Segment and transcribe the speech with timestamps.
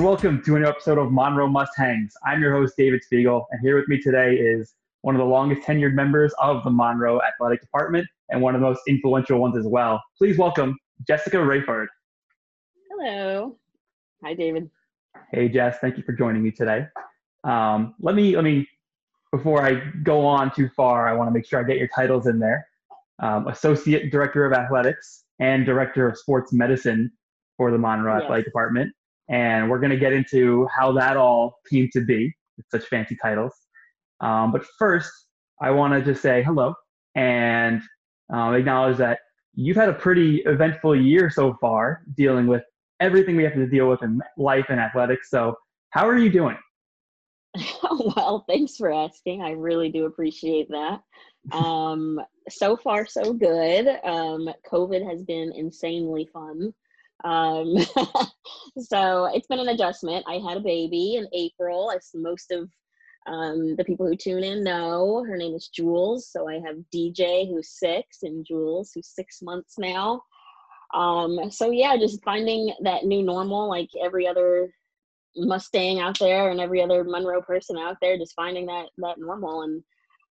[0.00, 2.14] and welcome to a new episode of Monroe Must Hangs.
[2.24, 4.72] I'm your host, David Spiegel, and here with me today is
[5.02, 8.66] one of the longest tenured members of the Monroe Athletic Department and one of the
[8.66, 10.02] most influential ones as well.
[10.16, 10.74] Please welcome
[11.06, 11.88] Jessica Rayford.
[12.88, 13.58] Hello.
[14.24, 14.70] Hi, David.
[15.32, 15.76] Hey, Jess.
[15.82, 16.86] Thank you for joining me today.
[17.44, 18.66] Um, let me let me
[19.32, 22.26] before I go on too far, I want to make sure I get your titles
[22.26, 22.66] in there.
[23.18, 27.12] Um, Associate Director of Athletics and Director of Sports Medicine
[27.58, 28.22] for the Monroe yes.
[28.22, 28.94] Athletic Department.
[29.30, 33.16] And we're going to get into how that all came to be with such fancy
[33.22, 33.54] titles.
[34.20, 35.10] Um, but first,
[35.60, 36.74] I want to just say hello
[37.14, 37.80] and
[38.34, 39.20] uh, acknowledge that
[39.54, 42.62] you've had a pretty eventful year so far dealing with
[43.00, 45.30] everything we have to deal with in life and athletics.
[45.30, 45.54] So,
[45.90, 46.56] how are you doing?
[48.16, 49.42] well, thanks for asking.
[49.42, 51.00] I really do appreciate that.
[51.52, 53.88] Um, so far, so good.
[54.04, 56.72] Um, COVID has been insanely fun.
[57.24, 57.76] Um,
[58.78, 60.24] so it's been an adjustment.
[60.28, 62.68] I had a baby in April, as most of
[63.26, 65.24] um, the people who tune in know.
[65.26, 66.28] Her name is Jules.
[66.30, 70.22] So I have DJ, who's six, and Jules, who's six months now.
[70.94, 74.72] Um, so yeah, just finding that new normal, like every other
[75.36, 79.62] Mustang out there and every other Monroe person out there, just finding that that normal.
[79.62, 79.82] And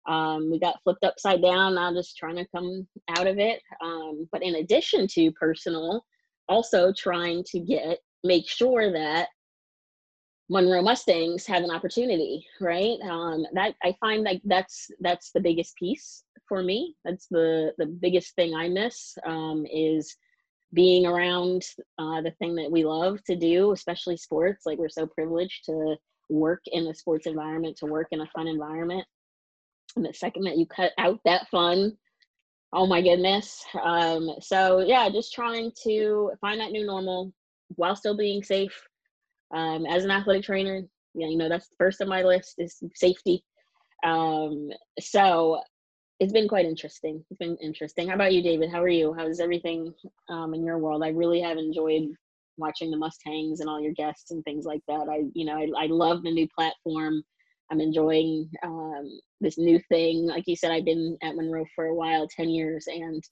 [0.08, 1.76] um, we got flipped upside down.
[1.76, 3.62] Now just trying to come out of it.
[3.84, 6.04] Um, but in addition to personal,
[6.48, 9.30] also trying to get make sure that
[10.50, 12.98] Monroe Mustangs have an opportunity, right?
[13.04, 16.96] Um, that I find like that's that's the biggest piece for me.
[17.04, 20.16] That's the the biggest thing I miss um, is
[20.74, 21.64] being around
[21.98, 24.66] uh, the thing that we love to do, especially sports.
[24.66, 25.96] Like we're so privileged to
[26.30, 29.06] work in a sports environment, to work in a fun environment.
[29.96, 31.98] And the second that you cut out that fun,
[32.74, 33.64] oh my goodness.
[33.82, 37.34] Um, so yeah, just trying to find that new normal
[37.76, 38.80] while still being safe.
[39.54, 40.82] Um, as an athletic trainer,
[41.14, 43.44] yeah, you know that's first on my list is safety.
[44.06, 44.70] Um,
[45.00, 45.62] so
[46.20, 47.24] it's been quite interesting.
[47.30, 48.08] It's been interesting.
[48.08, 48.72] How about you, David?
[48.72, 49.14] How are you?
[49.14, 49.94] How's everything
[50.30, 51.04] um, in your world?
[51.04, 52.10] I really have enjoyed
[52.58, 55.08] watching the Mustangs and all your guests and things like that.
[55.10, 57.24] I, you know, I, I love the new platform.
[57.72, 59.10] I'm enjoying um,
[59.42, 60.26] this new thing.
[60.26, 63.24] Like you said, I've been at Monroe for a while, 10 years, and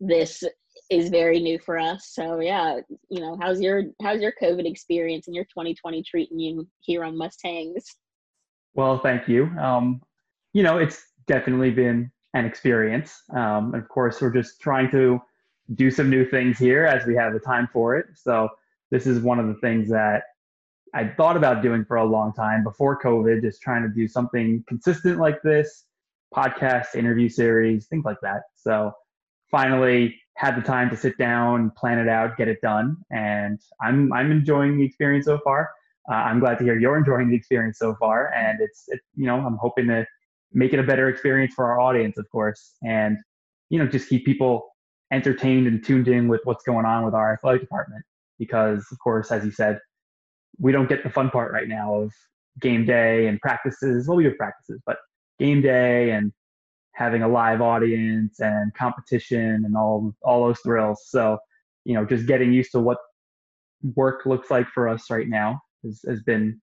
[0.00, 0.42] this
[0.90, 2.10] is very new for us.
[2.12, 6.66] So yeah, you know, how's your how's your COVID experience and your 2020 treating you
[6.80, 7.84] here on Mustangs?
[8.74, 9.46] Well, thank you.
[9.58, 10.02] Um,
[10.52, 13.22] you know, it's definitely been an experience.
[13.34, 15.20] Um, and of course, we're just trying to
[15.74, 18.06] do some new things here as we have the time for it.
[18.14, 18.48] So
[18.90, 20.22] this is one of the things that
[20.94, 24.64] I thought about doing for a long time before COVID, just trying to do something
[24.68, 25.84] consistent like this,
[26.34, 28.42] podcast, interview series, things like that.
[28.54, 28.92] So
[29.50, 34.12] finally had the time to sit down, plan it out, get it done, and I'm
[34.12, 35.70] I'm enjoying the experience so far.
[36.10, 39.26] Uh, I'm glad to hear you're enjoying the experience so far, and it's it, you
[39.26, 40.06] know I'm hoping to
[40.52, 43.16] make it a better experience for our audience, of course, and
[43.70, 44.68] you know just keep people
[45.12, 48.04] entertained and tuned in with what's going on with our athletic department.
[48.38, 49.78] Because of course, as you said,
[50.58, 52.12] we don't get the fun part right now of
[52.60, 54.08] game day and practices.
[54.08, 54.98] Well, we have practices, but
[55.38, 56.32] game day and
[56.94, 61.02] having a live audience and competition and all all those thrills.
[61.08, 61.38] So,
[61.84, 62.98] you know, just getting used to what
[63.94, 66.60] work looks like for us right now has, has been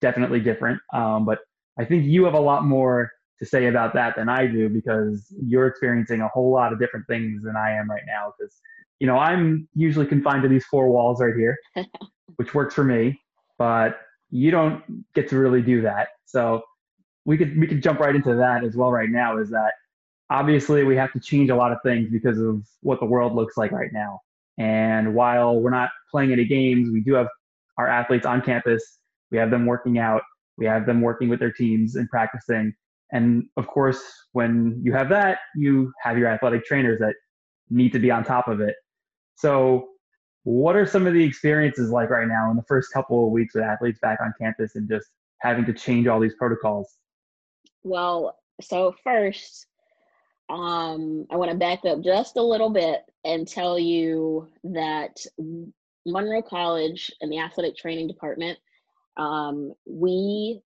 [0.00, 0.80] definitely different.
[0.94, 1.40] Um, but
[1.78, 5.34] I think you have a lot more to say about that than I do because
[5.44, 8.32] you're experiencing a whole lot of different things than I am right now.
[8.38, 8.60] Because
[9.00, 11.56] you know I'm usually confined to these four walls right here,
[12.36, 13.20] which works for me,
[13.58, 13.98] but
[14.30, 14.82] you don't
[15.14, 16.08] get to really do that.
[16.24, 16.62] So
[17.24, 19.38] we could we could jump right into that as well right now.
[19.38, 19.72] Is that
[20.30, 23.56] obviously we have to change a lot of things because of what the world looks
[23.56, 24.20] like right now.
[24.58, 27.28] And while we're not playing any games, we do have
[27.78, 28.98] our athletes on campus.
[29.30, 30.22] We have them working out
[30.56, 32.74] we have them working with their teams and practicing.
[33.12, 34.02] And of course,
[34.32, 37.14] when you have that, you have your athletic trainers that
[37.70, 38.74] need to be on top of it.
[39.36, 39.88] So,
[40.44, 43.54] what are some of the experiences like right now in the first couple of weeks
[43.54, 45.08] with athletes back on campus and just
[45.40, 46.96] having to change all these protocols?
[47.82, 49.66] Well, so first,
[50.48, 55.16] um, I want to back up just a little bit and tell you that
[56.06, 58.58] Monroe College and the athletic training department
[59.16, 60.60] um, we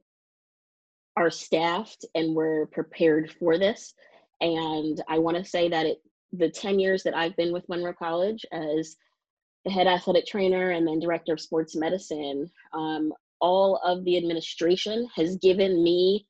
[1.17, 3.95] are staffed and we're prepared for this.
[4.41, 5.99] And I want to say that it,
[6.33, 8.97] the 10 years that I've been with Monroe College as
[9.65, 15.09] the head athletic trainer and then director of sports medicine, um, all of the administration
[15.15, 16.27] has given me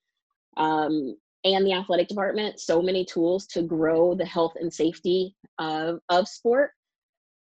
[0.57, 6.01] um, and the athletic department so many tools to grow the health and safety of,
[6.09, 6.73] of sport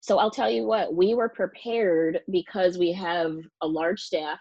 [0.00, 4.38] so I'll tell you what, we were prepared because we have a large staff.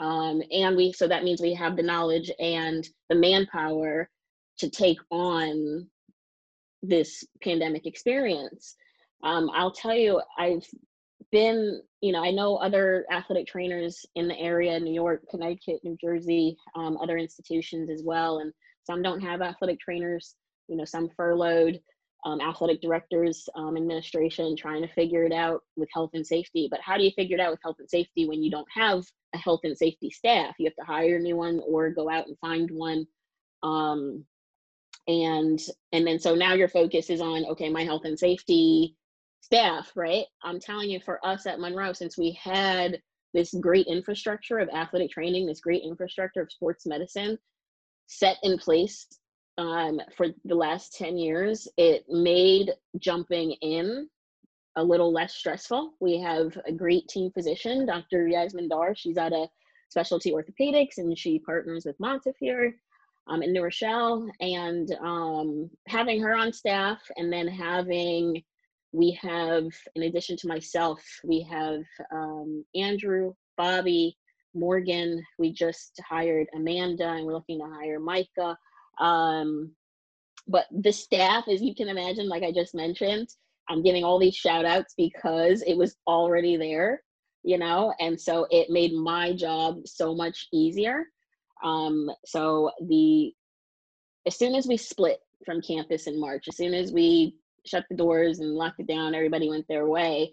[0.00, 4.08] Um, and we so that means we have the knowledge and the manpower
[4.58, 5.86] to take on
[6.82, 8.76] this pandemic experience.
[9.22, 10.66] Um, I'll tell you, I've
[11.30, 15.96] been, you know, I know other athletic trainers in the area, New York, Connecticut, New
[16.00, 18.38] Jersey, um, other institutions as well.
[18.38, 18.52] And
[18.84, 20.34] some don't have athletic trainers,
[20.68, 21.80] you know, some furloughed,
[22.24, 26.68] um, athletic directors, um, administration trying to figure it out with health and safety.
[26.70, 29.04] But how do you figure it out with health and safety when you don't have
[29.34, 30.54] a health and safety staff?
[30.58, 33.06] You have to hire a new one or go out and find one.
[33.62, 34.24] Um,
[35.08, 35.60] and
[35.92, 38.96] and then so now your focus is on okay, my health and safety
[39.40, 40.24] staff, right?
[40.42, 43.00] I'm telling you, for us at Monroe, since we had
[43.34, 47.38] this great infrastructure of athletic training, this great infrastructure of sports medicine
[48.06, 49.06] set in place
[49.58, 54.08] um, for the last 10 years, it made jumping in
[54.76, 55.92] a little less stressful.
[56.00, 58.28] We have a great team physician, Dr.
[58.28, 58.94] Yasmin Dar.
[58.94, 59.48] She's out of
[59.90, 62.74] specialty orthopedics and she partners with Montefiore
[63.26, 64.30] um, in New Rochelle.
[64.40, 68.42] And um, having her on staff and then having,
[68.92, 69.64] we have,
[69.94, 71.82] in addition to myself, we have
[72.12, 74.16] um, Andrew, Bobby,
[74.54, 75.24] Morgan.
[75.38, 78.56] We just hired Amanda and we're looking to hire Micah
[78.98, 79.72] um,
[80.48, 83.28] but the staff, as you can imagine, like I just mentioned,
[83.68, 87.02] I'm giving all these shout outs because it was already there,
[87.42, 91.06] you know, and so it made my job so much easier.
[91.62, 93.32] Um, so the
[94.26, 97.36] as soon as we split from campus in March, as soon as we
[97.66, 100.32] shut the doors and locked it down, everybody went their way.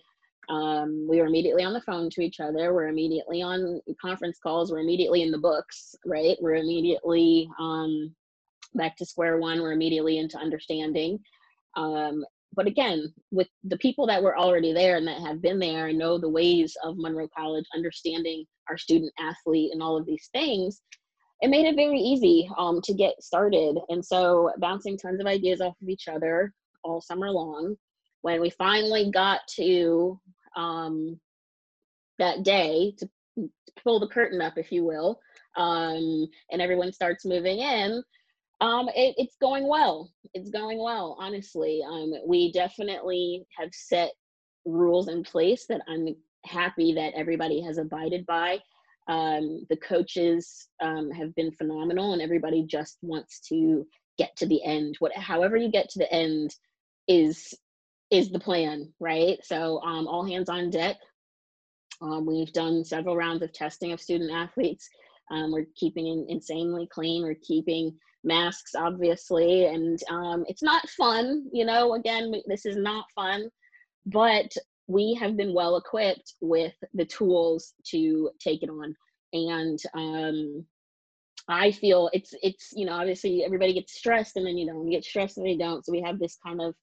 [0.49, 2.73] Um, we were immediately on the phone to each other.
[2.73, 4.71] We're immediately on conference calls.
[4.71, 6.37] We're immediately in the books, right?
[6.41, 8.15] We're immediately um,
[8.73, 9.61] back to square one.
[9.61, 11.19] We're immediately into understanding.
[11.77, 15.87] Um, but again, with the people that were already there and that have been there
[15.87, 20.29] and know the ways of Monroe College, understanding our student athlete and all of these
[20.33, 20.81] things,
[21.41, 23.77] it made it very easy um, to get started.
[23.89, 26.53] And so, bouncing tons of ideas off of each other
[26.83, 27.75] all summer long.
[28.21, 30.19] When we finally got to
[30.57, 31.19] um,
[32.17, 33.09] that day to
[33.81, 35.19] pull the curtain up, if you will,
[35.55, 38.03] um, and everyone starts moving in,
[38.61, 40.11] um, it, it's going well.
[40.33, 41.81] It's going well, honestly.
[41.87, 44.11] Um, we definitely have set
[44.65, 46.15] rules in place that I'm
[46.45, 48.59] happy that everybody has abided by.
[49.09, 53.85] Um, the coaches um, have been phenomenal, and everybody just wants to
[54.17, 54.95] get to the end.
[54.99, 56.55] What, however you get to the end,
[57.07, 57.53] is
[58.11, 59.37] is the plan, right?
[59.43, 60.97] So um, all hands on deck.
[62.01, 64.87] Um, we've done several rounds of testing of student athletes.
[65.31, 67.23] Um, we're keeping insanely clean.
[67.23, 71.47] We're keeping masks, obviously, and um, it's not fun.
[71.51, 73.49] You know, again, this is not fun,
[74.05, 74.51] but
[74.89, 78.95] we have been well equipped with the tools to take it on,
[79.31, 80.65] and um,
[81.47, 85.05] I feel it's it's you know obviously everybody gets stressed and then you don't get
[85.05, 86.73] stressed and they don't, so we have this kind of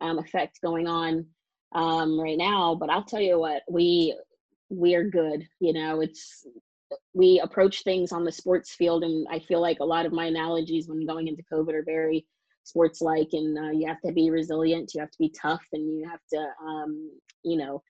[0.00, 1.26] um, effect going on
[1.74, 2.74] um, right now.
[2.74, 4.18] But I'll tell you what, we
[4.68, 5.46] we are good.
[5.60, 6.44] You know, it's
[7.14, 10.26] we approach things on the sports field and i feel like a lot of my
[10.26, 12.24] analogies when going into covid are very
[12.64, 15.98] sports like and uh, you have to be resilient you have to be tough and
[15.98, 17.10] you have to um,
[17.42, 17.82] you know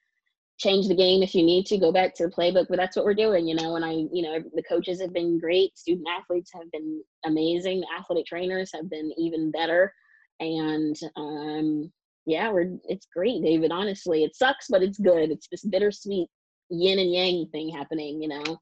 [0.57, 3.03] change the game if you need to go back to the playbook but that's what
[3.03, 6.51] we're doing you know and i you know the coaches have been great student athletes
[6.53, 9.93] have been amazing athletic trainers have been even better
[10.39, 11.91] and um
[12.25, 16.29] yeah we're it's great david honestly it sucks but it's good it's this bittersweet
[16.69, 18.57] yin and yang thing happening you know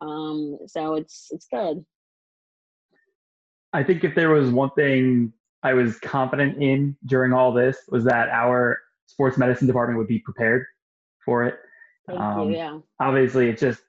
[0.00, 1.84] um, so it's it's good.
[3.72, 8.04] I think if there was one thing I was confident in during all this was
[8.04, 10.64] that our sports medicine department would be prepared
[11.24, 11.56] for it.
[12.06, 12.56] Thank um, you.
[12.56, 12.78] Yeah.
[12.98, 13.82] Obviously, it's just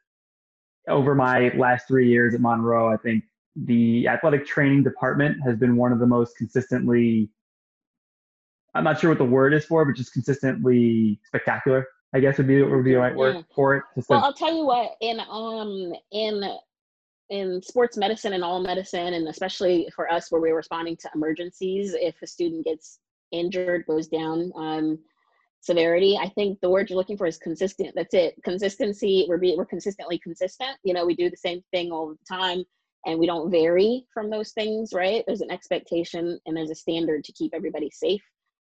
[0.87, 2.91] over my last three years at Monroe.
[2.91, 3.23] I think
[3.55, 7.29] the athletic training department has been one of the most consistently.
[8.73, 12.47] I'm not sure what the word is for, but just consistently spectacular I guess would
[12.47, 13.41] be would be the right word yeah.
[13.55, 13.83] for it.
[13.95, 16.57] Just well, like, I'll tell you what in um in
[17.31, 21.95] in sports medicine and all medicine, and especially for us where we're responding to emergencies,
[21.97, 22.99] if a student gets
[23.31, 24.99] injured, goes down, um,
[25.61, 27.93] severity, I think the word you're looking for is consistent.
[27.95, 28.35] That's it.
[28.43, 29.25] Consistency.
[29.29, 30.77] We're be, we're consistently consistent.
[30.83, 32.65] You know, we do the same thing all the time,
[33.05, 34.91] and we don't vary from those things.
[34.93, 35.23] Right?
[35.25, 38.21] There's an expectation and there's a standard to keep everybody safe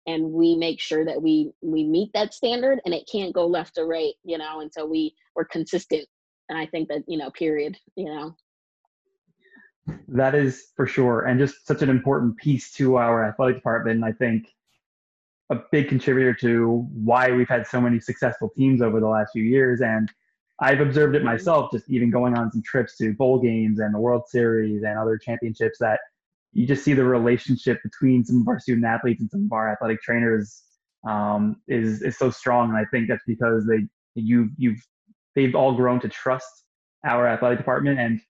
[0.07, 3.77] and we make sure that we we meet that standard and it can't go left
[3.77, 6.07] or right you know and so we we're consistent
[6.49, 8.35] and i think that you know period you know
[10.09, 14.05] that is for sure and just such an important piece to our athletic department And
[14.05, 14.47] i think
[15.51, 19.43] a big contributor to why we've had so many successful teams over the last few
[19.43, 19.81] years.
[19.81, 20.09] And
[20.61, 23.99] I've observed it myself, just even going on some trips to bowl games and the
[23.99, 25.99] World Series and other championships, that
[26.53, 29.71] you just see the relationship between some of our student athletes and some of our
[29.73, 30.63] athletic trainers
[31.09, 32.69] um, is is so strong.
[32.69, 34.81] And I think that's because they you you've
[35.35, 36.65] they've all grown to trust
[37.05, 38.21] our athletic department and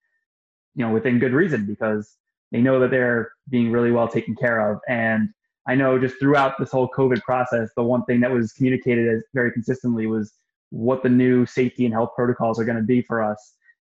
[0.75, 2.17] you know within good reason because
[2.53, 4.81] they know that they're being really well taken care of.
[4.89, 5.29] And
[5.69, 9.23] i know just throughout this whole covid process the one thing that was communicated as
[9.35, 10.33] very consistently was
[10.71, 13.55] what the new safety and health protocols are going to be for us.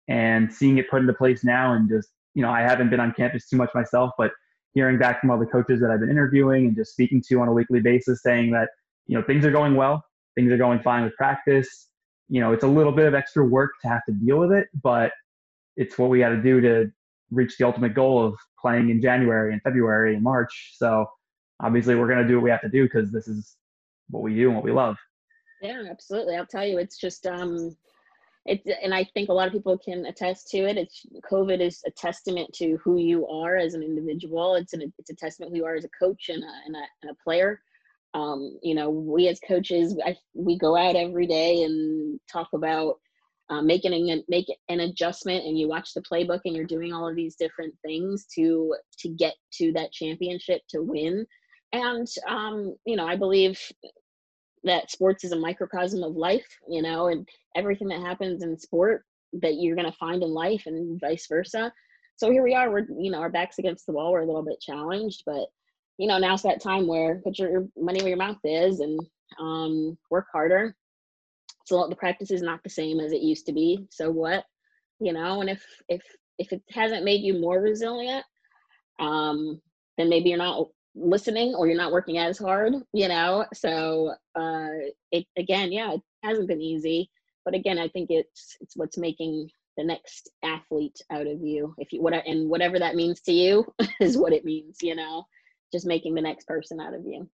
[0.09, 3.13] And seeing it put into place now and just you know i haven't been on
[3.13, 4.33] campus too much myself but
[4.75, 7.49] hearing back from all the coaches that i've been interviewing and just speaking to on
[7.49, 8.69] a weekly basis saying that
[9.07, 11.89] you know things are going well things are going fine with practice.
[12.29, 14.69] You know it's a little bit of extra work to have to deal with it
[14.83, 15.13] but
[15.77, 16.91] it's what we got to do to
[17.31, 20.75] reach the ultimate goal of playing in January and February and March.
[20.77, 21.07] So
[21.61, 23.57] obviously we're going to do what we have to do because this is
[24.11, 24.97] what we do and what we love.
[25.63, 26.37] Yeah, absolutely.
[26.37, 27.75] I'll tell you, it's just, um,
[28.45, 30.77] it's, and I think a lot of people can attest to it.
[30.77, 34.57] It's COVID is a testament to who you are as an individual.
[34.57, 36.83] It's an, it's a testament who you are as a coach and a, and a,
[37.03, 37.61] and a player.
[38.15, 42.97] Um, you know, we as coaches, I, we go out every day and talk about
[43.53, 47.07] uh, making an, make an adjustment and you watch the playbook and you're doing all
[47.07, 51.27] of these different things to to get to that championship to win.
[51.73, 53.61] And um, you know i believe
[54.65, 59.05] that sports is a microcosm of life you know and everything that happens in sport
[59.41, 61.73] that you're going to find in life and vice versa.
[62.17, 64.45] So here we are we're you know our backs against the wall we're a little
[64.45, 65.47] bit challenged but
[65.99, 69.01] you know now's that time where put your money where your mouth is and
[69.41, 70.77] um, work harder
[71.65, 73.87] so the practice is not the same as it used to be.
[73.91, 74.45] So what?
[75.01, 76.03] You know and if if
[76.39, 78.25] if it hasn't made you more resilient
[79.01, 79.61] um
[79.99, 83.45] then maybe you're not listening or you're not working as hard you know?
[83.53, 84.69] So uh
[85.11, 87.11] it again yeah it hasn't been easy.
[87.45, 91.75] But again i think it's it's what's making the next athlete out of you.
[91.79, 93.65] If you what and whatever that means to you
[94.01, 95.27] is what it means you know?
[95.73, 97.29] Just making the next person out of you.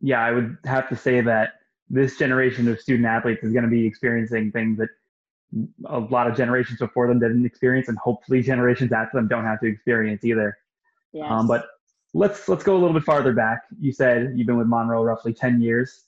[0.00, 1.57] Yeah i would have to say that
[1.90, 4.88] this generation of student athletes is going to be experiencing things that
[5.86, 9.60] a lot of generations before them didn't experience, and hopefully generations after them don't have
[9.60, 10.56] to experience either.
[11.12, 11.26] Yes.
[11.30, 11.66] Um, but
[12.14, 13.62] let's let's go a little bit farther back.
[13.80, 16.04] You said you've been with Monroe roughly ten years.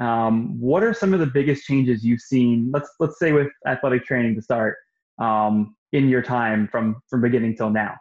[0.00, 2.70] Um, what are some of the biggest changes you've seen?
[2.72, 4.76] Let's let's say with athletic training to start
[5.18, 7.96] um, in your time from from beginning till now.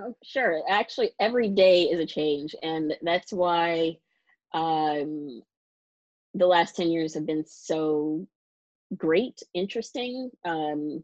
[0.00, 0.62] Oh, sure.
[0.68, 3.98] Actually, every day is a change, and that's why
[4.54, 5.42] um,
[6.34, 8.26] the last 10 years have been so
[8.96, 11.02] great, interesting, um,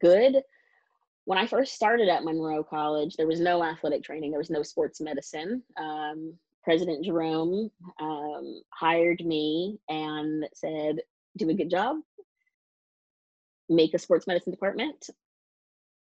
[0.00, 0.42] good.
[1.24, 4.62] When I first started at Monroe College, there was no athletic training, there was no
[4.62, 5.62] sports medicine.
[5.76, 11.00] Um, President Jerome um, hired me and said,
[11.36, 11.96] Do a good job,
[13.68, 15.08] make a sports medicine department.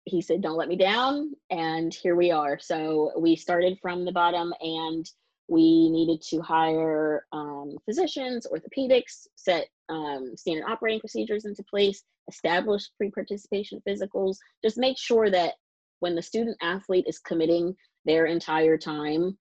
[0.06, 1.34] He said, Don't let me down.
[1.50, 2.58] And here we are.
[2.60, 5.08] So we started from the bottom and
[5.48, 12.89] we needed to hire um, physicians, orthopedics, set um, standard operating procedures into place, establish
[12.98, 15.54] pre-participation physicals, just make sure that
[16.00, 17.75] when the student athlete is committing
[18.06, 19.38] their entire time,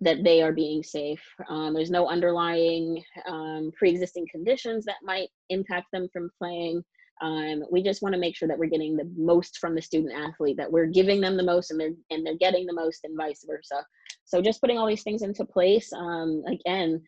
[0.00, 1.22] that they are being safe.
[1.48, 6.82] Um, there's no underlying um, pre-existing conditions that might impact them from playing.
[7.22, 10.12] Um, we just want to make sure that we're getting the most from the student
[10.14, 13.16] athlete, that we're giving them the most and they're and they're getting the most and
[13.16, 13.86] vice versa.
[14.24, 15.92] So just putting all these things into place.
[15.92, 17.02] Um, again,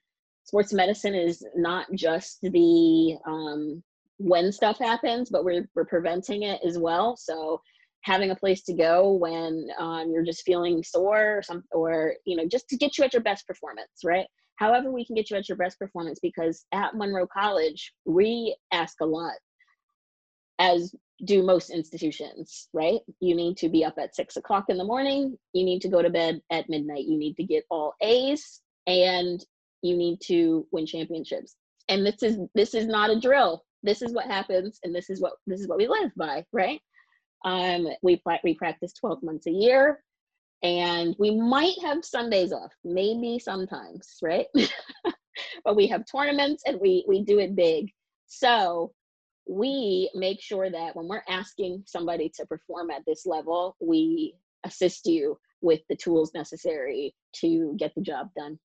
[0.45, 3.83] sports medicine is not just the um,
[4.19, 7.17] when stuff happens, but we're we're preventing it as well.
[7.17, 7.61] So
[8.03, 12.37] having a place to go when um, you're just feeling sore or some or you
[12.37, 14.27] know just to get you at your best performance, right?
[14.57, 19.01] However, we can get you at your best performance because at Monroe College we ask
[19.01, 19.33] a lot
[20.59, 20.95] as
[21.25, 23.01] do most institutions, right?
[23.21, 25.37] You need to be up at six o'clock in the morning.
[25.53, 27.05] You need to go to bed at midnight.
[27.07, 29.45] You need to get all A's and
[29.83, 31.57] you need to win championships.
[31.89, 33.65] And this is this is not a drill.
[33.83, 36.81] This is what happens, and this is what this is what we live by, right?
[37.45, 40.03] Um, we we practice twelve months a year,
[40.63, 44.47] and we might have Sundays off, maybe sometimes, right?
[45.65, 47.93] but we have tournaments, and we we do it big.
[48.27, 48.93] So
[49.49, 54.35] we make sure that when we're asking somebody to perform at this level, we
[54.65, 58.59] assist you with the tools necessary to get the job done.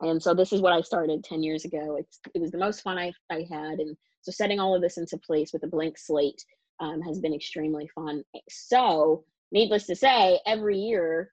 [0.00, 1.96] And so this is what I started 10 years ago.
[1.98, 3.80] It's, it was the most fun I, I had.
[3.80, 6.42] And so setting all of this into place with a blank slate
[6.80, 8.22] um, has been extremely fun.
[8.48, 11.32] So needless to say, every year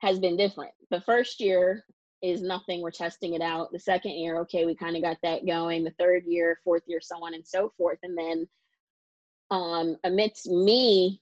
[0.00, 0.72] has been different.
[0.90, 1.84] The first year
[2.22, 2.80] is nothing.
[2.80, 3.72] We're testing it out.
[3.72, 5.84] The second year, okay, we kind of got that going.
[5.84, 7.98] The third year, fourth year, so on and so forth.
[8.02, 8.48] And then
[9.50, 11.20] um, amidst me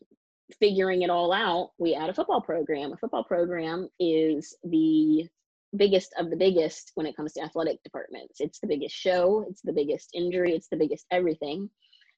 [0.59, 2.93] figuring it all out, we add a football program.
[2.93, 5.27] A football program is the
[5.77, 8.41] biggest of the biggest when it comes to athletic departments.
[8.41, 11.71] It's the biggest show, it's the biggest injury, it's the biggest everything.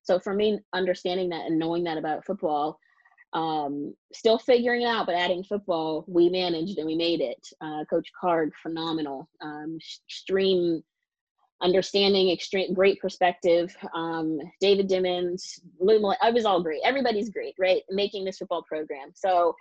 [0.03, 2.79] So for me, understanding that and knowing that about football,
[3.33, 7.47] um, still figuring it out, but adding football, we managed and we made it.
[7.61, 9.29] Uh, Coach Card, phenomenal.
[9.41, 10.83] Um, extreme
[11.63, 13.75] understanding, extreme, great perspective.
[13.95, 16.81] Um, David Dimmons, Lou, I was all great.
[16.85, 17.83] Everybody's great, right?
[17.89, 19.13] Making this football program.
[19.15, 19.55] So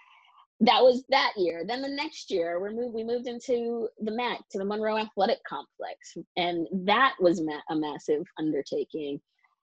[0.61, 1.63] that was that year.
[1.65, 5.39] Then the next year, we moved we moved into the MAC to the Monroe Athletic
[5.47, 9.19] Complex, and that was ma- a massive undertaking.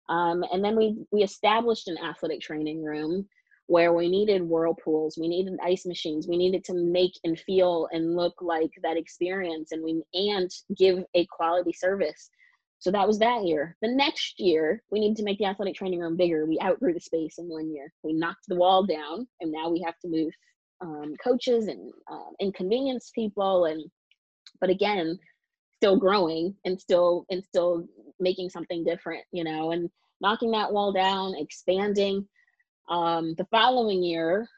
[0.09, 3.29] Um, and then we we established an athletic training room
[3.69, 8.17] where we needed whirlpools, we needed ice machines, we needed to make and feel and
[8.17, 12.31] look like that experience, and we and give a quality service.
[12.81, 13.77] So that was that year.
[13.83, 16.47] The next year, we needed to make the athletic training room bigger.
[16.47, 17.93] We outgrew the space in one year.
[18.03, 20.33] We knocked the wall down, and now we have to move
[20.81, 23.83] um, coaches and um, inconvenience people and
[24.61, 25.19] but again
[25.77, 27.87] still growing and still and still
[28.21, 32.27] making something different you know and knocking that wall down expanding
[32.91, 34.49] um, the following year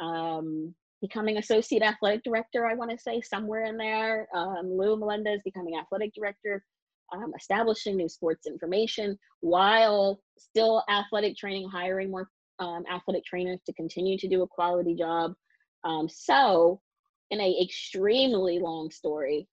[0.00, 5.40] um, becoming associate athletic director i want to say somewhere in there um, lou melendez
[5.44, 6.62] becoming athletic director
[7.12, 12.28] um, establishing new sports information while still athletic training hiring more
[12.58, 15.32] um, athletic trainers to continue to do a quality job.
[15.84, 16.80] Um, so,
[17.30, 19.48] in a extremely long story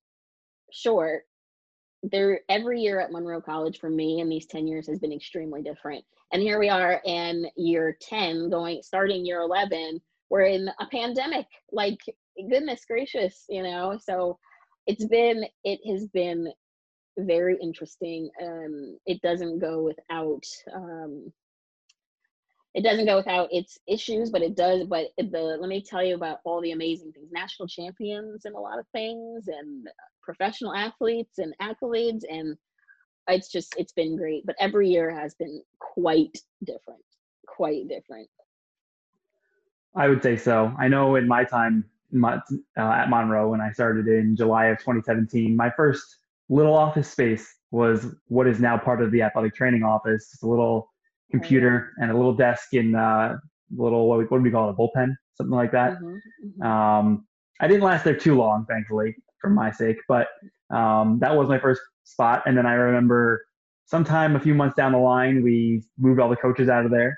[0.71, 1.23] short,
[2.03, 5.61] there every year at Monroe College for me in these 10 years has been extremely
[5.61, 6.03] different.
[6.31, 11.45] And here we are in year 10, going starting year 11, we're in a pandemic.
[11.71, 11.99] Like
[12.49, 13.99] goodness gracious, you know.
[14.03, 14.39] So
[14.87, 16.51] it's been it has been
[17.17, 18.29] very interesting.
[18.41, 21.31] Um, it doesn't go without um,
[22.73, 24.85] it doesn't go without its issues, but it does.
[24.85, 28.59] But the let me tell you about all the amazing things: national champions and a
[28.59, 29.87] lot of things, and
[30.21, 32.57] professional athletes and accolades, and
[33.27, 34.45] it's just it's been great.
[34.45, 37.03] But every year has been quite different,
[37.47, 38.27] quite different.
[39.95, 40.73] I would say so.
[40.79, 41.85] I know in my time
[42.23, 42.39] uh,
[42.77, 46.17] at Monroe when I started in July of 2017, my first
[46.49, 50.31] little office space was what is now part of the athletic training office.
[50.33, 50.92] It's a little
[51.31, 53.35] computer and a little desk in uh,
[53.75, 55.93] little what, what do we call it a bullpen something like that.
[55.93, 56.15] Mm-hmm,
[56.47, 56.61] mm-hmm.
[56.61, 57.25] Um,
[57.61, 60.27] i didn't last there too long thankfully for my sake but
[60.73, 63.45] um, that was my first spot and then i remember
[63.85, 67.17] sometime a few months down the line we moved all the coaches out of there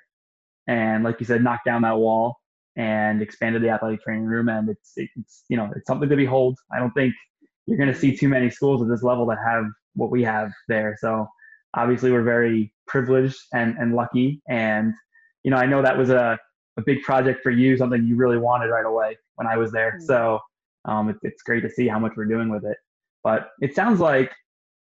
[0.68, 2.38] and like you said knocked down that wall
[2.76, 6.58] and expanded the athletic training room and it's it's you know it's something to behold.
[6.74, 7.14] I don't think
[7.66, 9.66] you're going to see too many schools at this level that have
[9.96, 11.26] what we have there so
[11.76, 14.42] obviously we're very privileged and, and lucky.
[14.50, 14.94] And,
[15.44, 16.38] you know, I know that was a,
[16.78, 19.94] a big project for you, something you really wanted right away when I was there.
[19.94, 20.06] Mm-hmm.
[20.06, 20.40] So
[20.86, 22.78] um, it, it's great to see how much we're doing with it.
[23.24, 24.32] But it sounds like,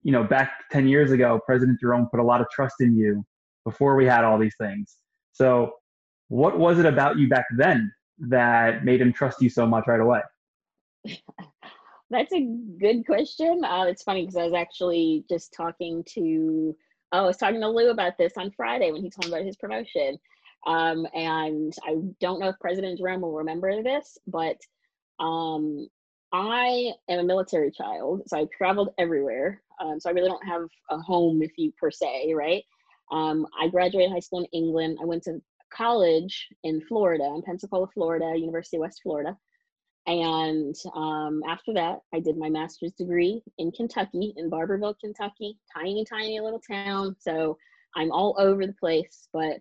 [0.04, 3.23] you know, back 10 years ago, President Jerome put a lot of trust in you
[3.65, 4.97] before we had all these things.
[5.34, 5.73] So
[6.30, 7.91] what was it about you back then
[8.30, 10.21] that made him trust you so much right away?
[12.10, 12.41] That's a
[12.80, 13.63] good question.
[13.63, 16.76] Uh, it's funny because I was actually just talking to,
[17.12, 19.45] oh, I was talking to Lou about this on Friday when he told me about
[19.45, 20.17] his promotion.
[20.65, 24.58] Um, and I don't know if President Jerome will remember this, but
[25.19, 25.88] um,
[26.34, 29.62] I am a military child, so I traveled everywhere.
[29.80, 32.63] Um, so I really don't have a home, if you per se, right?
[33.12, 34.98] Um, I graduated high school in England.
[35.02, 35.41] I went to
[35.72, 39.38] college in Florida, in Pensacola, Florida, University of West Florida.
[40.10, 46.04] And um, after that, I did my master's degree in Kentucky, in Barbourville, Kentucky, tiny,
[46.04, 47.15] tiny little town.
[47.19, 47.60] So
[47.95, 49.28] I'm all over the place.
[49.32, 49.60] But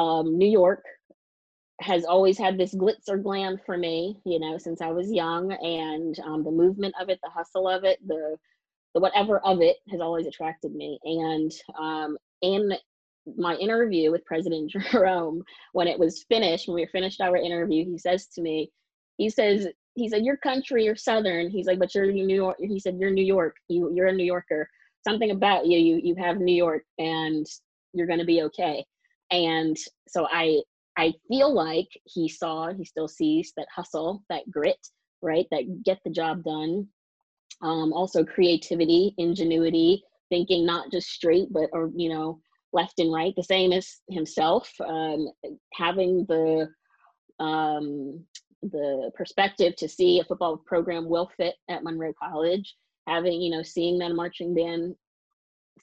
[0.00, 0.84] um, New York
[1.80, 5.50] has always had this glitz or glam for me, you know, since I was young.
[5.50, 8.36] And um, the movement of it, the hustle of it, the
[8.94, 10.98] the whatever of it has always attracted me.
[11.04, 12.72] And um, in
[13.36, 17.98] my interview with President Jerome, when it was finished, when we finished our interview, he
[17.98, 18.70] says to me,
[19.16, 21.50] he says he said your country you're southern.
[21.50, 22.56] He's like but you're new york.
[22.60, 23.56] He said you're new york.
[23.68, 24.68] You you're a new yorker.
[25.06, 27.46] Something about you you you have new york and
[27.92, 28.84] you're going to be okay.
[29.30, 29.76] And
[30.08, 30.60] so i
[30.96, 34.78] i feel like he saw he still sees that hustle that grit
[35.22, 36.86] right that get the job done.
[37.62, 42.40] Um also creativity ingenuity thinking not just straight but or you know
[42.72, 44.70] left and right the same as himself.
[44.86, 45.28] Um
[45.72, 46.68] having the
[47.38, 48.24] um
[48.70, 52.76] the perspective to see a football program will fit at Monroe College,
[53.06, 54.94] having you know seeing that marching band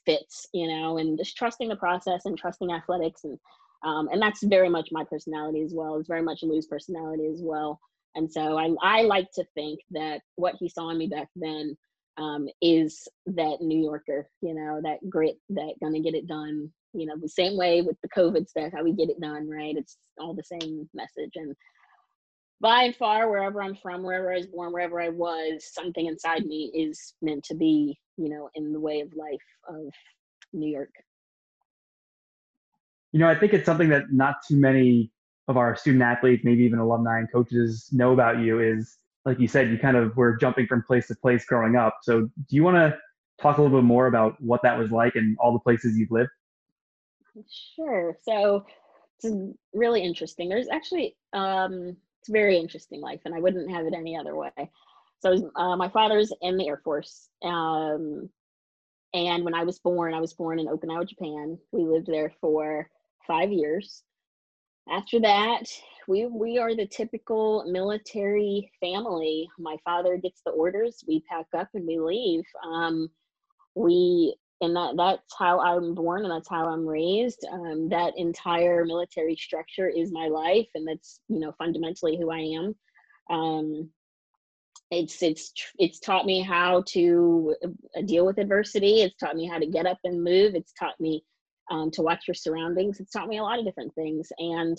[0.04, 3.38] fits, you know, and just trusting the process and trusting athletics and
[3.84, 5.96] um, and that's very much my personality as well.
[5.96, 7.78] It's very much Lou's personality as well.
[8.14, 11.76] And so I, I like to think that what he saw in me back then
[12.16, 17.06] um, is that New Yorker, you know, that grit, that gonna get it done, you
[17.06, 19.76] know, the same way with the COVID stuff, how we get it done, right?
[19.76, 21.32] It's all the same message.
[21.34, 21.54] And
[22.64, 26.46] by and far, wherever I'm from, wherever I was born, wherever I was, something inside
[26.46, 29.36] me is meant to be, you know, in the way of life
[29.68, 29.92] of
[30.54, 30.88] New York.
[33.12, 35.12] You know, I think it's something that not too many
[35.46, 38.96] of our student athletes, maybe even alumni and coaches know about you is,
[39.26, 41.98] like you said, you kind of were jumping from place to place growing up.
[42.00, 42.96] So do you want to
[43.42, 46.10] talk a little bit more about what that was like and all the places you've
[46.10, 46.30] lived?
[47.76, 48.16] Sure.
[48.22, 48.64] So
[49.22, 50.48] it's really interesting.
[50.48, 54.70] There's actually um, it's very interesting life, and I wouldn't have it any other way.
[55.20, 58.30] So uh, my father's in the Air Force, um,
[59.12, 61.58] and when I was born, I was born in Okinawa, Japan.
[61.70, 62.88] We lived there for
[63.26, 64.04] five years.
[64.90, 65.64] After that,
[66.08, 69.46] we we are the typical military family.
[69.58, 72.44] My father gets the orders, we pack up and we leave.
[72.66, 73.10] Um,
[73.74, 74.34] we
[74.64, 77.46] and that that's how I'm born and that's how I'm raised.
[77.50, 82.38] Um, that entire military structure is my life, and that's you know fundamentally who I
[82.38, 82.74] am.
[83.30, 83.90] Um,
[84.90, 89.02] it's it's it's taught me how to uh, deal with adversity.
[89.02, 90.54] It's taught me how to get up and move.
[90.54, 91.24] It's taught me
[91.70, 93.00] um, to watch your surroundings.
[93.00, 94.78] It's taught me a lot of different things, and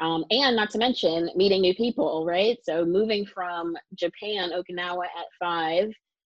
[0.00, 2.26] um, and not to mention meeting new people.
[2.26, 2.58] Right.
[2.62, 5.90] So moving from Japan, Okinawa at five,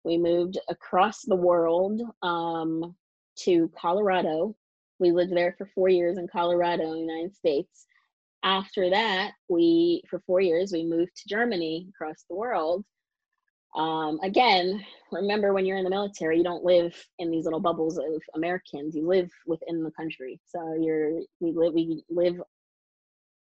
[0.10, 2.96] we moved across the world um,
[3.40, 4.56] to Colorado.
[5.00, 7.86] We lived there for four years in Colorado, United States.
[8.44, 12.86] After that, we for four years we moved to Germany across the world
[13.76, 17.98] um, again, remember when you're in the military, you don't live in these little bubbles
[17.98, 18.96] of Americans.
[18.96, 20.40] You live within the country.
[20.46, 22.42] So you're we live we live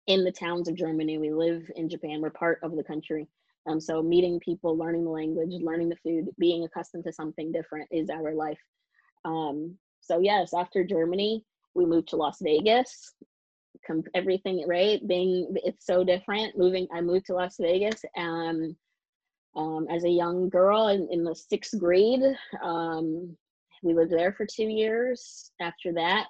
[0.07, 1.17] in the towns of Germany.
[1.17, 2.21] We live in Japan.
[2.21, 3.27] We're part of the country.
[3.67, 7.87] Um, so meeting people, learning the language, learning the food, being accustomed to something different
[7.91, 8.59] is our life.
[9.25, 13.13] Um, so yes, after Germany, we moved to Las Vegas.
[13.85, 16.57] Com- everything right, being it's so different.
[16.57, 18.03] Moving, I moved to Las Vegas.
[18.17, 18.75] Um,
[19.57, 22.21] um, as a young girl in, in the sixth grade.
[22.63, 23.35] Um,
[23.83, 25.51] we lived there for two years.
[25.59, 26.27] After that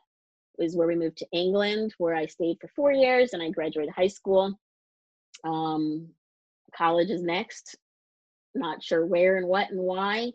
[0.57, 3.93] was where we moved to England, where I stayed for four years and I graduated
[3.93, 4.57] high school.
[5.43, 6.09] Um,
[6.75, 7.75] college is next.
[8.55, 10.31] Not sure where and what and why.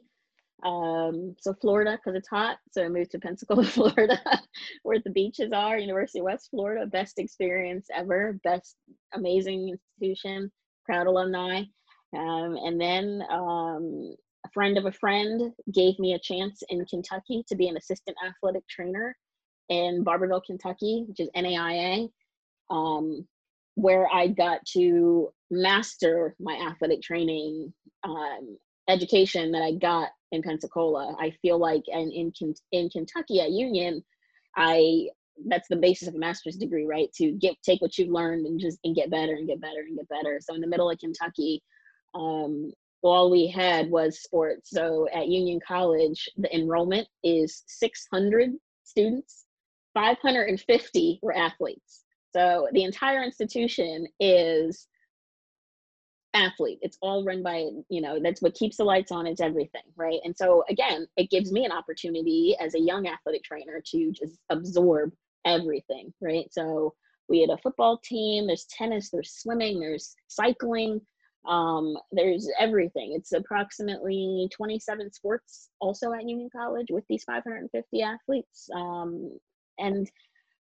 [0.64, 2.59] Um, so Florida, because it's hot.
[2.71, 4.18] So I moved to Pensacola, Florida,
[4.85, 5.79] where the beaches are.
[5.79, 8.77] University of West Florida, best experience ever, best
[9.12, 10.51] amazing institution,
[10.85, 11.62] proud alumni.
[12.16, 14.14] Um, and then um,
[14.45, 18.16] a friend of a friend gave me a chance in Kentucky to be an assistant
[18.25, 19.16] athletic trainer
[19.68, 22.09] in Barbourville, Kentucky, which is NAIA,
[22.71, 23.27] um,
[23.75, 27.73] where I got to master my athletic training
[28.05, 28.59] um,
[28.89, 31.17] education that I got in Pensacola.
[31.19, 32.33] I feel like, and in
[32.73, 34.03] in Kentucky at Union,
[34.57, 35.09] I
[35.49, 37.13] that's the basis of a master's degree, right?
[37.15, 39.97] To get take what you've learned and just and get better and get better and
[39.97, 40.41] get better.
[40.41, 41.63] So in the middle of Kentucky,
[42.15, 44.71] um, all we had was sports.
[44.71, 48.51] So at Union College, the enrollment is 600
[48.85, 49.45] students,
[49.95, 52.02] 550 were athletes.
[52.33, 54.87] So the entire institution is
[56.35, 56.79] athlete.
[56.83, 60.21] It's all run by, you know, that's what keeps the lights on, it's everything, right?
[60.25, 64.38] And so again, it gives me an opportunity as a young athletic trainer to just
[64.51, 65.12] absorb
[65.45, 66.47] everything, right?
[66.51, 66.95] So
[67.29, 71.01] we had a football team, there's tennis, there's swimming, there's cycling,
[71.47, 73.12] um, there's everything.
[73.14, 78.68] It's approximately 27 sports also at Union College with these 550 athletes.
[78.75, 79.38] Um,
[79.79, 80.09] and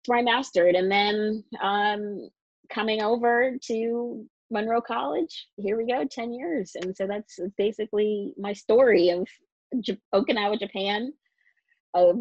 [0.09, 0.75] where I mastered.
[0.75, 2.29] And then um,
[2.69, 6.71] coming over to Monroe College, here we go, 10 years.
[6.75, 9.27] And so that's basically my story of
[9.81, 11.13] J- Okinawa, Japan,
[11.93, 12.17] of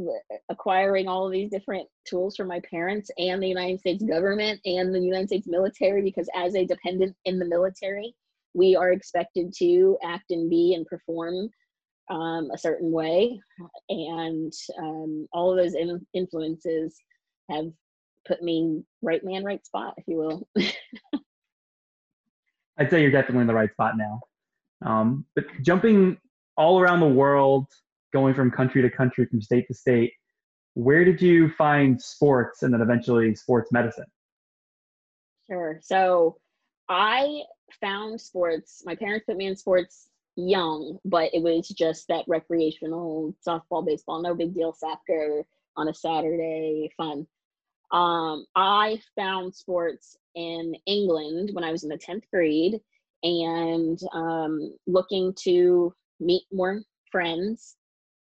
[0.50, 4.94] acquiring all of these different tools from my parents and the United States government and
[4.94, 8.14] the United States military, because as a dependent in the military,
[8.52, 11.48] we are expected to act and be and perform
[12.10, 13.40] um, a certain way.
[13.88, 16.98] And um, all of those in- influences
[17.50, 17.66] have
[18.26, 20.48] put me right man, right spot, if you will.
[22.78, 24.20] I'd say you're definitely in the right spot now.
[24.84, 26.18] Um, but jumping
[26.56, 27.66] all around the world,
[28.12, 30.12] going from country to country, from state to state,
[30.74, 34.06] where did you find sports and then eventually sports medicine?
[35.50, 35.80] Sure.
[35.82, 36.36] So
[36.88, 37.42] I
[37.80, 38.82] found sports.
[38.84, 44.22] My parents put me in sports young, but it was just that recreational softball, baseball,
[44.22, 45.44] no big deal, soccer
[45.76, 47.26] on a Saturday, fun.
[47.90, 52.80] Um, I found sports in England when I was in the 10th grade
[53.22, 57.76] and um, looking to meet more friends.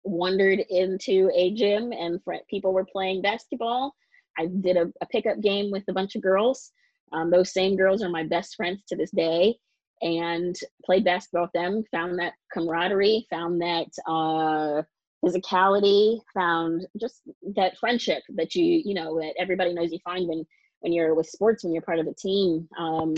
[0.03, 3.93] Wandered into a gym and fr- people were playing basketball.
[4.37, 6.71] I did a, a pickup game with a bunch of girls.
[7.11, 9.57] Um, those same girls are my best friends to this day
[10.01, 11.83] and played basketball with them.
[11.91, 14.81] Found that camaraderie, found that uh,
[15.23, 17.21] physicality, found just
[17.55, 20.45] that friendship that you you know that everybody knows you find when
[20.79, 22.67] when you're with sports when you're part of a team.
[22.77, 23.13] Um,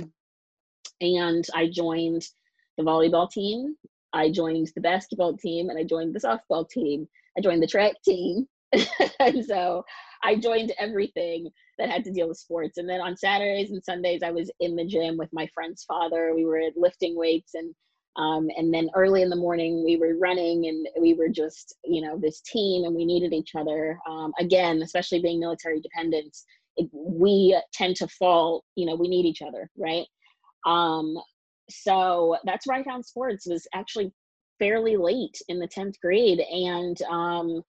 [1.02, 2.28] and I joined
[2.78, 3.76] the volleyball team.
[4.14, 7.08] I joined the basketball team, and I joined the softball team.
[7.38, 8.48] I joined the track team.
[9.20, 9.84] and so
[10.24, 12.78] I joined everything that had to deal with sports.
[12.78, 16.34] And then on Saturdays and Sundays, I was in the gym with my friend's father.
[16.36, 17.74] We were lifting weights and
[18.16, 22.02] um, and then early in the morning we were running and we were just you
[22.02, 23.98] know this team and we needed each other.
[24.10, 26.46] Um, again especially being military dependents
[26.78, 30.06] it, we tend to fall you know we need each other right?
[30.66, 31.18] Um,
[31.70, 34.12] so that's where i found sports was actually
[34.60, 36.40] fairly late in the 10th grade.
[36.40, 37.64] And um,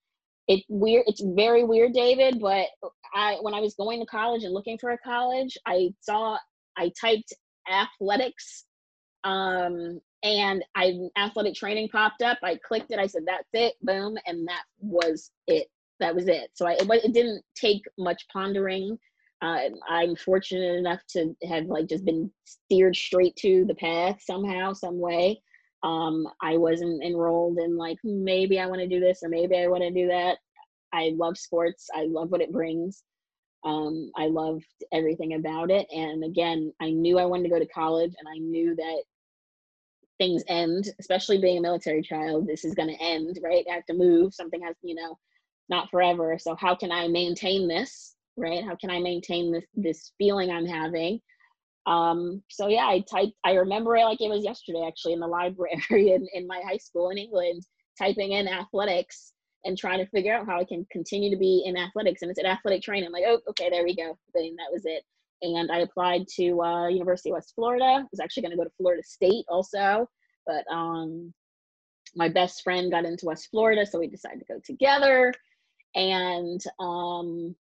[0.48, 2.66] it weird it's very weird david but
[3.14, 6.36] i when i was going to college and looking for a college i saw
[6.76, 7.32] i typed
[7.70, 8.64] athletics
[9.24, 14.16] um and i athletic training popped up i clicked it i said that's it boom
[14.26, 15.68] and that was it
[16.00, 18.98] that was it so I, it, it didn't take much pondering
[19.42, 19.58] uh,
[19.88, 24.98] i'm fortunate enough to have like just been steered straight to the path somehow some
[24.98, 25.40] way
[25.84, 29.68] um, I wasn't enrolled in like maybe I want to do this or maybe I
[29.68, 30.38] want to do that.
[30.94, 31.88] I love sports.
[31.94, 33.02] I love what it brings.
[33.64, 35.86] Um, I loved everything about it.
[35.92, 39.02] And again, I knew I wanted to go to college and I knew that
[40.18, 42.46] things end, especially being a military child.
[42.46, 43.64] This is going to end, right?
[43.70, 44.34] I have to move.
[44.34, 45.18] Something has, you know,
[45.68, 46.38] not forever.
[46.38, 48.64] So how can I maintain this, right?
[48.64, 51.20] How can I maintain this this feeling I'm having?
[51.86, 55.26] Um, so yeah, I typed, I remember it like it was yesterday actually in the
[55.26, 57.62] library in, in my high school in England,
[57.98, 59.32] typing in athletics
[59.64, 62.22] and trying to figure out how I can continue to be in athletics.
[62.22, 63.06] And it's an athletic training.
[63.06, 64.18] I'm like, oh, okay, there we go.
[64.34, 65.02] Then that was it.
[65.44, 67.84] And I applied to uh, University of West Florida.
[67.84, 70.08] I was actually going to go to Florida State also,
[70.46, 71.34] but um,
[72.16, 75.32] my best friend got into West Florida, so we decided to go together.
[75.94, 77.54] And um,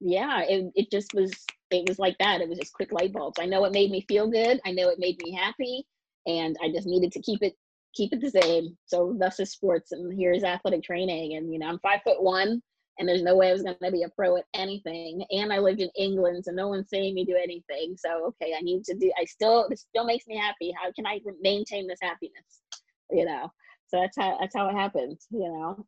[0.00, 1.32] yeah, it, it just was
[1.70, 2.40] it was like that.
[2.40, 3.38] It was just quick light bulbs.
[3.40, 4.60] I know it made me feel good.
[4.64, 5.86] I know it made me happy,
[6.26, 7.54] and I just needed to keep it
[7.94, 8.76] keep it the same.
[8.86, 11.36] So thus is sports, and here's athletic training.
[11.36, 12.62] And you know, I'm five foot one,
[12.98, 15.24] and there's no way I was going to be a pro at anything.
[15.30, 17.96] And I lived in England, so no one's seeing me do anything.
[17.96, 19.12] So okay, I need to do.
[19.20, 20.72] I still this still makes me happy.
[20.80, 22.62] How can I maintain this happiness?
[23.10, 23.50] You know.
[23.88, 25.26] So that's how that's how it happens.
[25.30, 25.86] You know.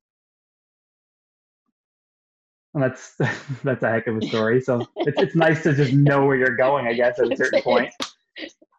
[2.75, 3.15] that's
[3.65, 4.61] that's a heck of a story.
[4.61, 7.63] So it's it's nice to just know where you're going, I guess, at a certain
[7.63, 7.93] point.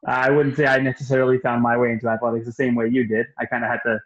[0.07, 3.27] I wouldn't say I necessarily found my way into athletics the same way you did.
[3.37, 3.99] I kind of had to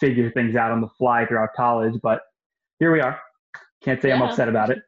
[0.00, 2.22] figure things out on the fly throughout college, but
[2.80, 3.20] here we are.
[3.82, 4.16] Can't say yeah.
[4.16, 4.82] I'm upset about it.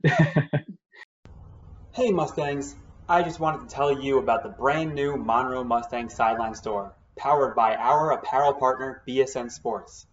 [1.92, 2.74] hey Mustangs,
[3.09, 7.55] I just wanted to tell you about the brand new Monroe Mustang Sideline Store, powered
[7.55, 10.07] by our apparel partner BSN Sports.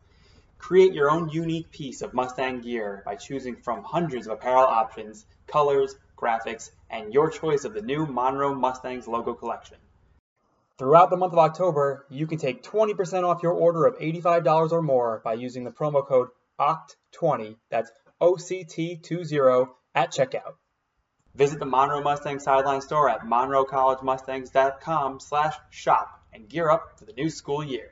[0.59, 5.25] Create your own unique piece of Mustang gear by choosing from hundreds of apparel options,
[5.47, 9.77] colors, graphics, and your choice of the new Monroe Mustangs logo collection.
[10.77, 14.81] Throughout the month of October, you can take 20% off your order of $85 or
[14.83, 16.27] more by using the promo code
[16.59, 20.56] OCT20, that's OCT20 at checkout.
[21.36, 27.13] Visit the Monroe Mustang Sideline store at monroecollegemustangs.com slash shop and gear up for the
[27.13, 27.91] new school year.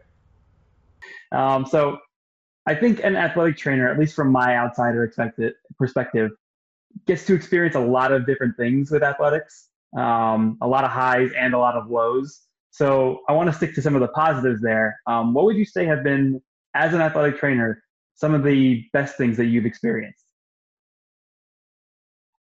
[1.32, 2.00] Um, so
[2.66, 5.14] I think an athletic trainer, at least from my outsider
[5.78, 6.32] perspective,
[7.06, 11.30] gets to experience a lot of different things with athletics, um, a lot of highs
[11.38, 12.42] and a lot of lows.
[12.72, 15.00] So I want to stick to some of the positives there.
[15.06, 16.42] Um, what would you say have been,
[16.74, 17.84] as an athletic trainer,
[18.16, 20.26] some of the best things that you've experienced?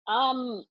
[0.06, 0.64] Um,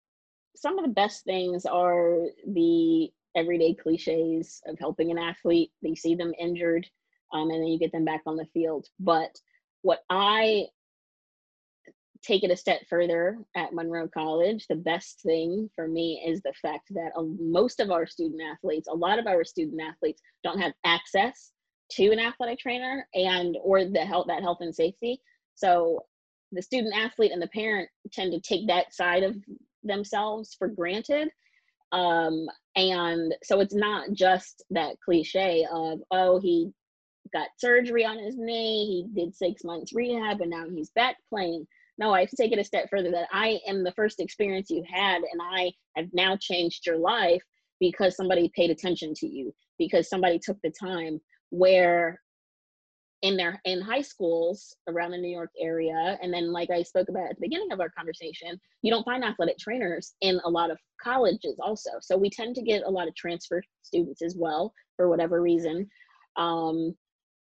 [0.55, 5.71] some of the best things are the everyday cliches of helping an athlete.
[5.83, 6.87] They see them injured
[7.33, 8.87] um, and then you get them back on the field.
[8.99, 9.35] But
[9.81, 10.67] what I
[12.23, 16.53] take it a step further at Monroe College, the best thing for me is the
[16.61, 20.73] fact that most of our student athletes, a lot of our student athletes, don't have
[20.85, 21.51] access
[21.91, 25.21] to an athletic trainer and or the health that health and safety.
[25.55, 26.01] So
[26.51, 29.35] the student athlete and the parent tend to take that side of
[29.83, 31.29] themselves for granted
[31.91, 36.71] Um, and so it's not just that cliche of, oh, he
[37.33, 41.65] got surgery on his knee, he did six months rehab, and now he's back playing.
[41.97, 45.17] No, I take it a step further that I am the first experience you had,
[45.17, 47.41] and I have now changed your life
[47.79, 52.19] because somebody paid attention to you, because somebody took the time where
[53.21, 57.09] in their in high schools around the New York area, and then like I spoke
[57.09, 60.69] about at the beginning of our conversation, you don't find athletic trainers in a lot
[60.69, 61.91] of colleges also.
[62.01, 65.89] So we tend to get a lot of transfer students as well for whatever reason.
[66.37, 66.95] Um,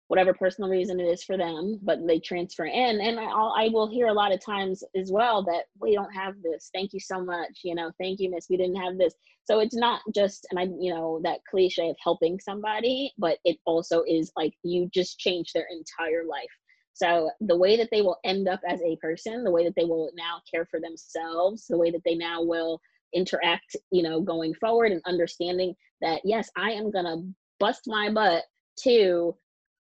[0.07, 3.01] whatever personal reason it is for them, but they transfer in.
[3.01, 6.35] And I'll, I will hear a lot of times as well that we don't have
[6.41, 6.69] this.
[6.73, 7.61] Thank you so much.
[7.63, 8.47] You know, thank you, miss.
[8.49, 9.13] We didn't have this.
[9.45, 13.57] So it's not just, and I, you know, that cliche of helping somebody, but it
[13.65, 16.51] also is like you just change their entire life.
[16.93, 19.85] So the way that they will end up as a person, the way that they
[19.85, 22.79] will now care for themselves, the way that they now will
[23.13, 27.23] interact, you know, going forward and understanding that, yes, I am going to
[27.59, 28.43] bust my butt
[28.83, 29.35] to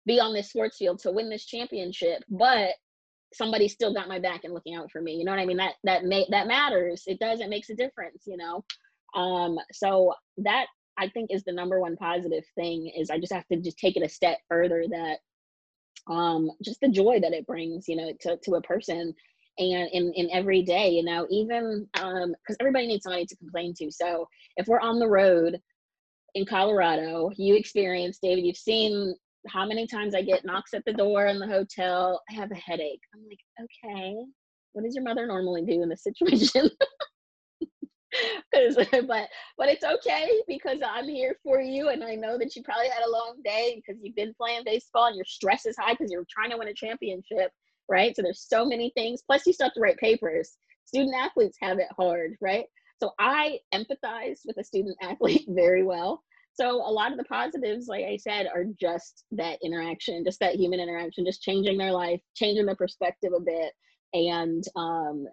[0.06, 2.70] be on this sports field to win this championship, but
[3.32, 5.14] somebody still got my back and looking out for me.
[5.14, 5.56] You know what I mean?
[5.56, 7.04] That that that matters.
[7.06, 7.40] It does.
[7.40, 8.24] It makes a difference.
[8.26, 8.64] You know.
[9.14, 9.58] Um.
[9.72, 10.66] So that
[10.96, 13.96] I think is the number one positive thing is I just have to just take
[13.96, 15.18] it a step further that
[16.08, 19.12] um just the joy that it brings you know to to a person
[19.58, 23.74] and in in every day you know even um because everybody needs somebody to complain
[23.74, 25.60] to so if we're on the road
[26.34, 29.14] in colorado you experience david you've seen
[29.48, 32.22] how many times I get knocks at the door in the hotel.
[32.30, 33.00] I have a headache.
[33.14, 34.14] I'm like, okay,
[34.72, 36.70] what does your mother normally do in this situation?
[38.52, 39.28] but
[39.58, 43.04] but it's okay because I'm here for you, and I know that you probably had
[43.06, 46.24] a long day because you've been playing baseball and your stress is high because you're
[46.30, 47.50] trying to win a championship,
[47.88, 48.14] right?
[48.14, 49.22] So there's so many things.
[49.26, 50.56] Plus, you still have to write papers.
[50.86, 52.64] Student athletes have it hard, right?
[53.00, 56.22] So I empathize with a student athlete very well
[56.58, 60.56] so a lot of the positives like i said are just that interaction just that
[60.56, 63.72] human interaction just changing their life changing their perspective a bit.
[64.12, 65.26] And um,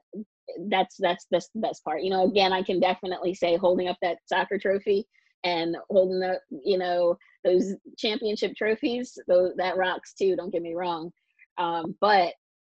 [0.70, 2.02] that's that's that's the best part.
[2.02, 5.08] You know again i can definitely say holding up that soccer trophy
[5.44, 10.74] and holding up you know those championship trophies those that rocks too don't get me
[10.74, 11.12] wrong.
[11.58, 12.34] Um, but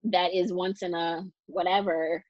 [0.04, 2.24] that is once in a whatever.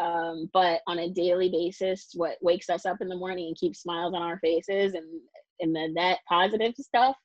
[0.00, 3.82] Um, but on a daily basis what wakes us up in the morning and keeps
[3.82, 5.04] smiles on our faces and
[5.60, 7.16] and the, that positive stuff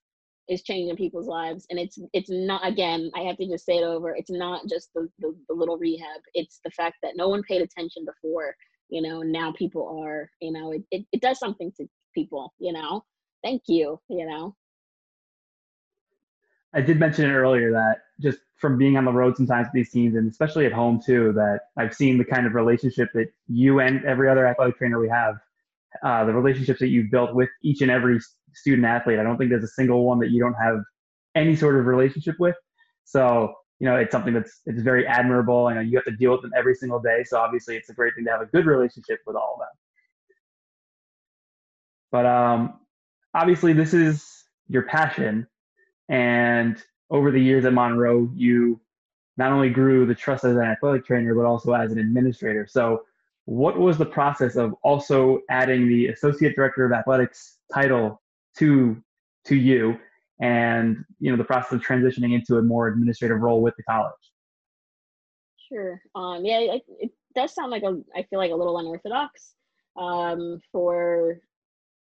[0.48, 1.65] is changing people's lives.
[1.69, 4.89] And it's it's not again i have to just say it over it's not just
[4.93, 8.56] the, the, the little rehab it's the fact that no one paid attention before
[8.89, 12.74] you know now people are you know it, it, it does something to people you
[12.74, 13.04] know?
[13.43, 14.56] Thank you you know?
[16.74, 19.91] I did mention it earlier that just from being on the road sometimes with these
[19.91, 23.80] teams and especially at home too that i've seen the kind of relationship that you
[23.80, 25.36] and every other athletic trainer we have
[26.03, 28.19] uh, the relationships that you've built with each and every
[28.53, 29.19] student athlete.
[29.19, 30.77] I don't think there's a single one that you don't have
[31.36, 32.55] any sort of relationship with.
[33.03, 35.67] So, you know, it's something that's it's very admirable.
[35.67, 37.23] I know you have to deal with them every single day.
[37.25, 39.67] So obviously it's a great thing to have a good relationship with all of them.
[42.12, 42.79] But um,
[43.34, 44.25] obviously this is
[44.67, 45.47] your passion.
[46.08, 48.79] And over the years at Monroe, you
[49.38, 52.65] not only grew the trust as an athletic trainer, but also as an administrator.
[52.69, 53.03] So
[53.45, 58.21] what was the process of also adding the associate director of athletics title
[58.58, 59.01] to
[59.45, 59.97] to you
[60.41, 64.13] and you know the process of transitioning into a more administrative role with the college?
[65.69, 66.01] Sure.
[66.15, 69.53] Um yeah it, it does sound like a i feel like a little unorthodox
[69.97, 71.39] um for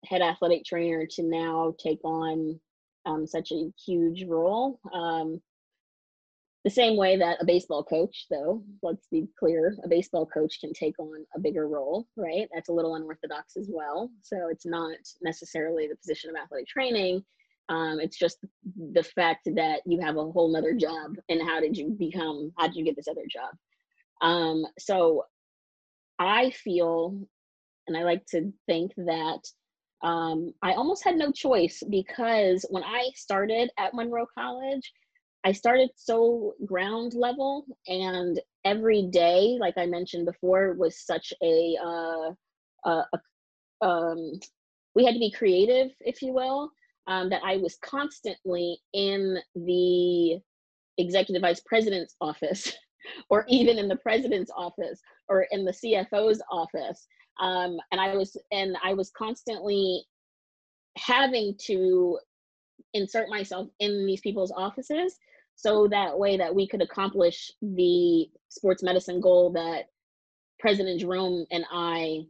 [0.05, 2.59] head athletic trainer to now take on
[3.07, 4.81] um, such a huge role.
[4.93, 5.41] Um,
[6.65, 10.73] the same way that a baseball coach, though, let's be clear, a baseball coach can
[10.75, 12.49] take on a bigger role, right?
[12.53, 14.11] That's a little unorthodox as well.
[14.23, 17.25] So it's not necessarily the position of athletic training.
[17.71, 18.39] Um, it's just
[18.93, 22.67] the fact that you have a whole nother job and how did you become, how
[22.67, 23.55] did you get this other job?
[24.21, 25.25] Um, so
[26.19, 27.17] I feel,
[27.87, 29.41] and I like to think that
[30.03, 34.93] um, I almost had no choice because when I started at Monroe College,
[35.45, 41.77] I started so ground level, and every day, like I mentioned before, was such a,
[41.83, 42.33] uh,
[42.85, 44.39] a, a um,
[44.95, 46.71] we had to be creative, if you will.
[47.07, 50.39] Um, that I was constantly in the
[50.99, 52.73] executive vice president's office,
[53.31, 57.07] or even in the president's office, or in the CFO's office,
[57.41, 60.05] um, and I was and I was constantly
[60.99, 62.19] having to
[62.95, 65.17] insert myself in these people's offices
[65.55, 69.85] so that way that we could accomplish the sports medicine goal that
[70.59, 72.21] President Jerome and I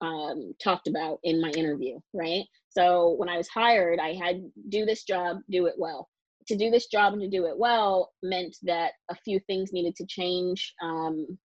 [0.00, 2.44] um, talked about in my interview, right?
[2.68, 6.08] So when I was hired, I had do this job, do it well.
[6.48, 9.94] To do this job and to do it well meant that a few things needed
[9.96, 11.38] to change um,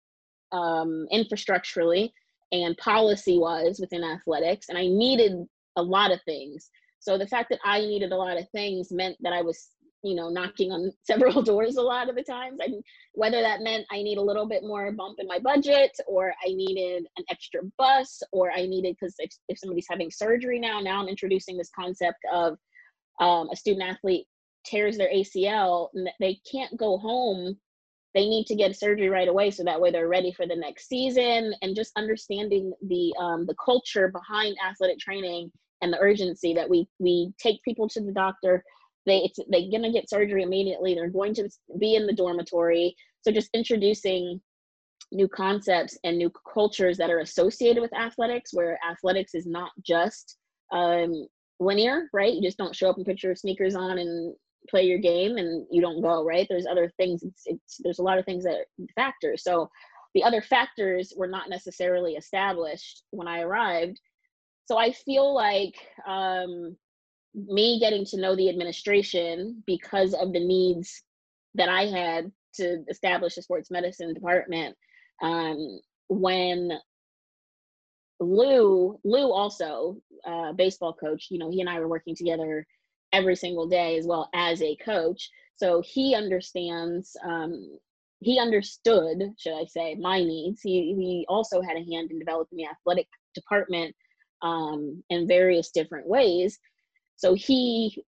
[0.52, 2.10] um, infrastructurally
[2.52, 5.34] and policy wise within athletics, and I needed
[5.76, 6.70] a lot of things.
[7.00, 9.70] So the fact that I needed a lot of things meant that I was
[10.04, 12.60] you know knocking on several doors a lot of the times.
[12.60, 12.84] And
[13.14, 16.50] whether that meant i need a little bit more bump in my budget or i
[16.50, 21.02] needed an extra bus or i needed because if, if somebody's having surgery now now
[21.02, 22.58] i'm introducing this concept of
[23.20, 24.28] um, a student athlete
[24.68, 27.58] tears their acl and they can't go home.
[28.14, 30.88] They need to get surgery right away so that way they're ready for the next
[30.88, 31.54] season.
[31.62, 35.52] And just understanding the um, the culture behind athletic training
[35.82, 38.64] and the urgency that we we take people to the doctor.
[39.06, 40.94] They it's they're gonna get surgery immediately.
[40.94, 41.50] They're going to
[41.80, 42.96] be in the dormitory.
[43.22, 44.42] So just introducing
[45.12, 50.38] new concepts and new cultures that are associated with athletics where athletics is not just
[50.74, 51.28] um,
[51.60, 52.34] linear right?
[52.34, 54.36] You just don't show up and put your sneakers on and
[54.70, 56.46] play your game and you don't go right?
[56.50, 57.24] There's other things.
[57.24, 58.66] It's, it's there's a lot of things that
[58.96, 59.70] factors so
[60.18, 64.00] the other factors were not necessarily established when i arrived
[64.68, 65.76] so i feel like
[66.08, 66.76] um,
[67.34, 71.04] me getting to know the administration because of the needs
[71.56, 74.76] that I had to establish a sports medicine department.
[75.22, 76.72] Um, when
[78.20, 82.66] Lou, Lou also, uh, baseball coach, you know, he and I were working together
[83.14, 85.30] every single day as well as a coach.
[85.56, 87.78] So he understands, um,
[88.20, 90.62] he understood, should I say, my needs.
[90.62, 93.96] He, he also had a hand in developing the athletic department
[94.42, 96.60] um, in various different ways.
[97.16, 98.04] So he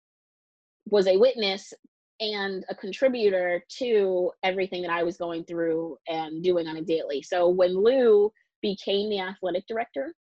[0.89, 1.73] was a witness
[2.19, 7.21] and a contributor to everything that I was going through and doing on a daily.
[7.21, 10.13] So when Lou became the athletic director,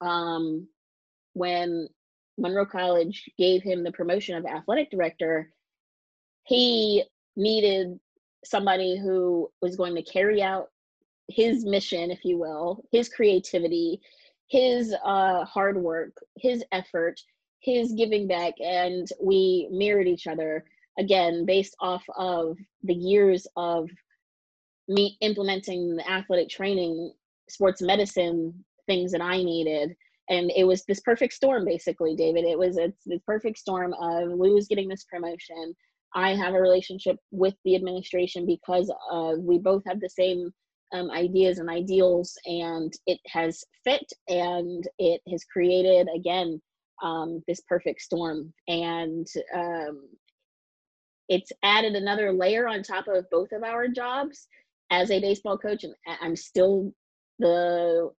[0.00, 0.68] um,
[1.32, 1.88] when
[2.38, 5.50] Monroe College gave him the promotion of athletic director,
[6.44, 7.04] he
[7.36, 7.98] needed
[8.44, 10.68] somebody who was going to carry out
[11.28, 14.00] his mission, if you will, his creativity,
[14.48, 17.20] his uh, hard work, his effort,
[17.64, 20.64] his giving back and we mirrored each other
[20.98, 23.88] again based off of the years of
[24.86, 27.12] me implementing the athletic training
[27.48, 28.52] sports medicine
[28.86, 29.96] things that i needed.
[30.28, 32.44] And it was this perfect storm basically david.
[32.44, 35.74] It was a this perfect storm of lou's getting this promotion.
[36.14, 40.52] I have a relationship with the administration because of we both have the same
[40.92, 46.60] um, ideas and ideals and it has fit and it has created again
[47.02, 48.52] um, this perfect storm.
[48.68, 50.08] And um,
[51.28, 54.48] it's added another layer on top of both of our jobs
[54.90, 55.84] as a baseball coach.
[55.84, 56.92] And I'm still
[57.38, 58.10] the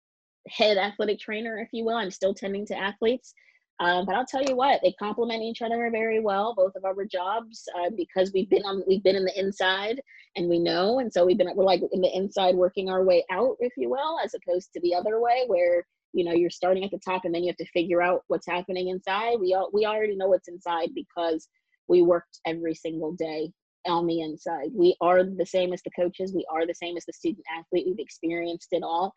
[0.48, 1.96] head athletic trainer, if you will.
[1.96, 3.34] I'm still tending to athletes.
[3.80, 7.04] Um, but I'll tell you what, they complement each other very well, both of our
[7.04, 10.00] jobs, uh, because we've been on, we've been in the inside,
[10.36, 13.24] and we know, and so we've been, we're like in the inside, working our way
[13.32, 16.84] out, if you will, as opposed to the other way, where you know you're starting
[16.84, 19.40] at the top and then you have to figure out what's happening inside.
[19.40, 21.48] We all we already know what's inside because
[21.88, 23.50] we worked every single day
[23.86, 24.70] on the inside.
[24.72, 26.32] We are the same as the coaches.
[26.32, 27.86] We are the same as the student athlete.
[27.86, 29.12] We've experienced it all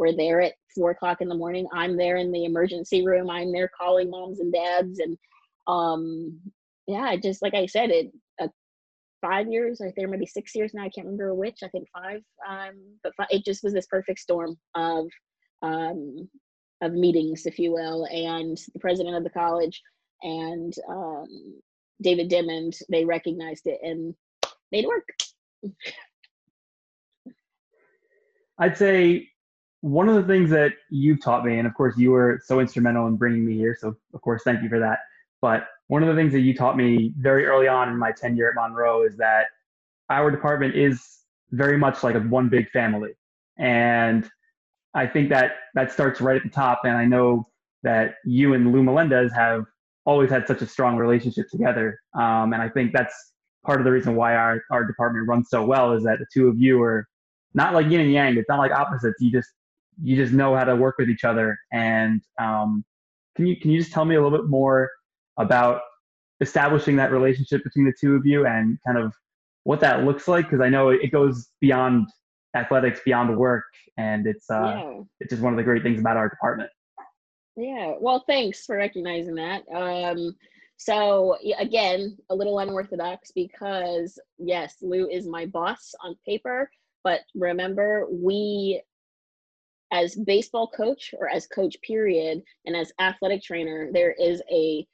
[0.00, 3.52] we're there at four o'clock in the morning i'm there in the emergency room i'm
[3.52, 5.16] there calling moms and dads and
[5.68, 6.40] um
[6.88, 8.10] yeah just like i said it
[8.42, 8.48] uh,
[9.20, 12.22] five years i think maybe six years now i can't remember which i think five
[12.48, 12.72] um
[13.04, 15.06] but five, it just was this perfect storm of
[15.62, 16.28] um,
[16.80, 19.82] of meetings, if you will, and the president of the college
[20.22, 21.60] and um,
[22.02, 24.14] David Diamond, they recognized it and
[24.72, 25.08] made it work.
[28.58, 29.28] I'd say
[29.80, 33.06] one of the things that you've taught me, and of course you were so instrumental
[33.06, 34.98] in bringing me here, so of course thank you for that.
[35.40, 38.48] But one of the things that you taught me very early on in my tenure
[38.48, 39.46] at Monroe is that
[40.10, 41.20] our department is
[41.50, 43.10] very much like a one big family.
[43.58, 44.28] And
[44.94, 46.82] I think that that starts right at the top.
[46.84, 47.48] And I know
[47.82, 49.64] that you and Lou Melendez have
[50.04, 51.98] always had such a strong relationship together.
[52.14, 53.14] Um, and I think that's
[53.64, 56.48] part of the reason why our, our department runs so well is that the two
[56.48, 57.06] of you are
[57.54, 58.36] not like yin and yang.
[58.36, 59.16] It's not like opposites.
[59.20, 59.50] You just
[60.02, 61.58] you just know how to work with each other.
[61.72, 62.84] And um,
[63.36, 64.90] can you can you just tell me a little bit more
[65.38, 65.82] about
[66.40, 69.12] establishing that relationship between the two of you and kind of
[69.64, 70.46] what that looks like?
[70.46, 72.08] Because I know it goes beyond
[72.54, 73.64] athletics beyond work
[73.96, 75.00] and it's uh yeah.
[75.20, 76.70] it's just one of the great things about our department
[77.56, 80.34] yeah well thanks for recognizing that um
[80.76, 86.68] so again a little unorthodox because yes lou is my boss on paper
[87.04, 88.82] but remember we
[89.92, 94.86] as baseball coach or as coach period and as athletic trainer there is a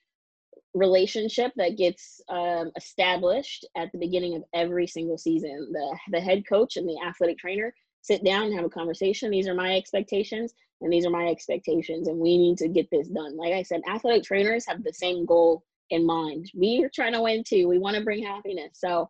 [0.76, 5.72] relationship that gets um, established at the beginning of every single season.
[5.72, 9.30] The the head coach and the athletic trainer sit down and have a conversation.
[9.30, 13.08] These are my expectations and these are my expectations and we need to get this
[13.08, 13.36] done.
[13.36, 16.50] Like i said athletic trainers have the same goal in mind.
[16.54, 17.68] We are trying to win too.
[17.68, 18.72] We want to bring happiness.
[18.74, 19.08] So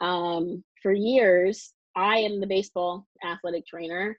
[0.00, 4.16] um, for years i am the baseball athletic trainer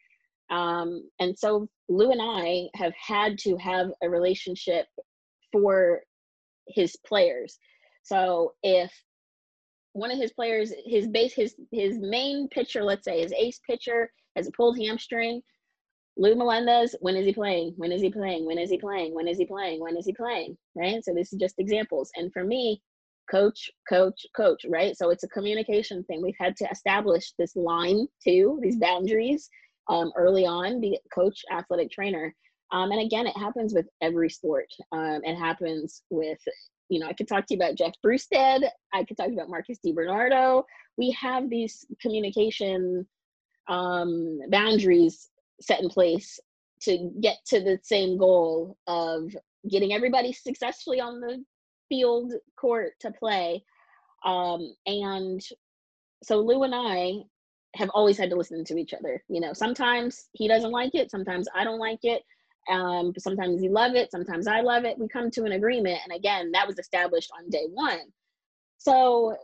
[0.53, 4.85] um, and so Lou and I have had to have a relationship
[5.51, 6.01] for
[6.67, 7.57] his players.
[8.03, 8.91] So if
[9.93, 14.11] one of his players, his base, his his main pitcher, let's say his ace pitcher,
[14.35, 15.41] has a pulled hamstring,
[16.17, 17.73] Lou Melendez, when is he playing?
[17.77, 18.45] When is he playing?
[18.45, 19.15] When is he playing?
[19.15, 19.81] When is he playing?
[19.81, 20.55] When is he playing?
[20.75, 21.03] Right.
[21.03, 22.11] So this is just examples.
[22.15, 22.79] And for me,
[23.31, 24.95] coach, coach, coach, right?
[24.95, 26.21] So it's a communication thing.
[26.21, 29.49] We've had to establish this line too, these boundaries
[29.89, 32.33] um, early on, be coach, athletic trainer.
[32.71, 34.67] Um, and again, it happens with every sport.
[34.91, 36.39] Um, it happens with,
[36.89, 38.67] you know, I could talk to you about Jeff Brewstead.
[38.93, 40.63] I could talk about Marcus DiBernardo.
[40.97, 43.05] We have these communication
[43.67, 45.29] um, boundaries
[45.61, 46.39] set in place
[46.81, 49.33] to get to the same goal of
[49.69, 51.43] getting everybody successfully on the
[51.89, 53.63] field court to play.
[54.25, 55.41] Um, and
[56.23, 57.23] so Lou and I
[57.75, 59.23] have always had to listen to each other.
[59.27, 62.23] You know, sometimes he doesn't like it, sometimes I don't like it.
[62.69, 64.97] Um, sometimes he love it, sometimes I love it.
[64.97, 67.99] We come to an agreement, and again, that was established on day one.
[68.77, 69.35] So,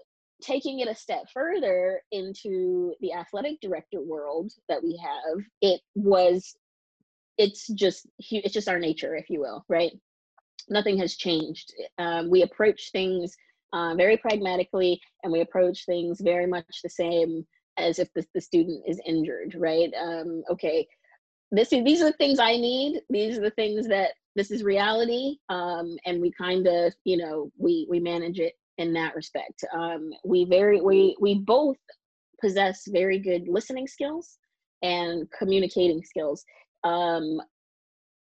[0.42, 6.56] taking it a step further into the athletic director world that we have, it was,
[7.38, 9.92] it's just, it's just our nature, if you will, right?
[10.70, 11.74] Nothing has changed.
[11.98, 13.36] Um, we approach things
[13.74, 17.46] uh, very pragmatically, and we approach things very much the same
[17.82, 19.92] as if the, the student is injured, right?
[20.00, 20.88] Um, okay,
[21.52, 23.02] this is, these are the things I need.
[23.10, 27.52] These are the things that this is reality, um, and we kind of, you know,
[27.58, 29.64] we we manage it in that respect.
[29.74, 31.78] Um, we very we we both
[32.40, 34.38] possess very good listening skills
[34.82, 36.46] and communicating skills.
[36.84, 37.42] Um,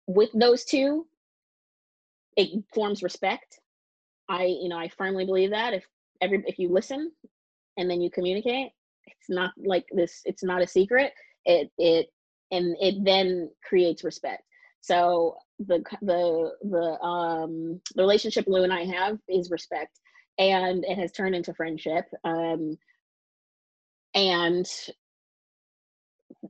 [0.06, 1.06] with those two,
[2.36, 3.58] it forms respect.
[4.28, 5.84] I, you know, I firmly believe that if
[6.20, 7.10] every if you listen
[7.76, 8.70] and then you communicate,
[9.06, 11.12] it's not like this it's not a secret.
[11.44, 12.08] It it
[12.50, 14.42] and it then creates respect.
[14.80, 19.98] So the the the um the relationship lou and i have is respect
[20.38, 22.76] and it has turned into friendship um
[24.14, 24.66] and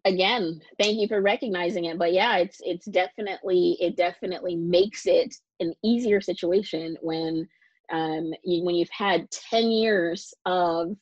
[0.04, 5.34] again thank you for recognizing it but yeah it's it's definitely it definitely makes it
[5.60, 7.48] an easier situation when
[7.92, 10.96] um you, when you've had 10 years of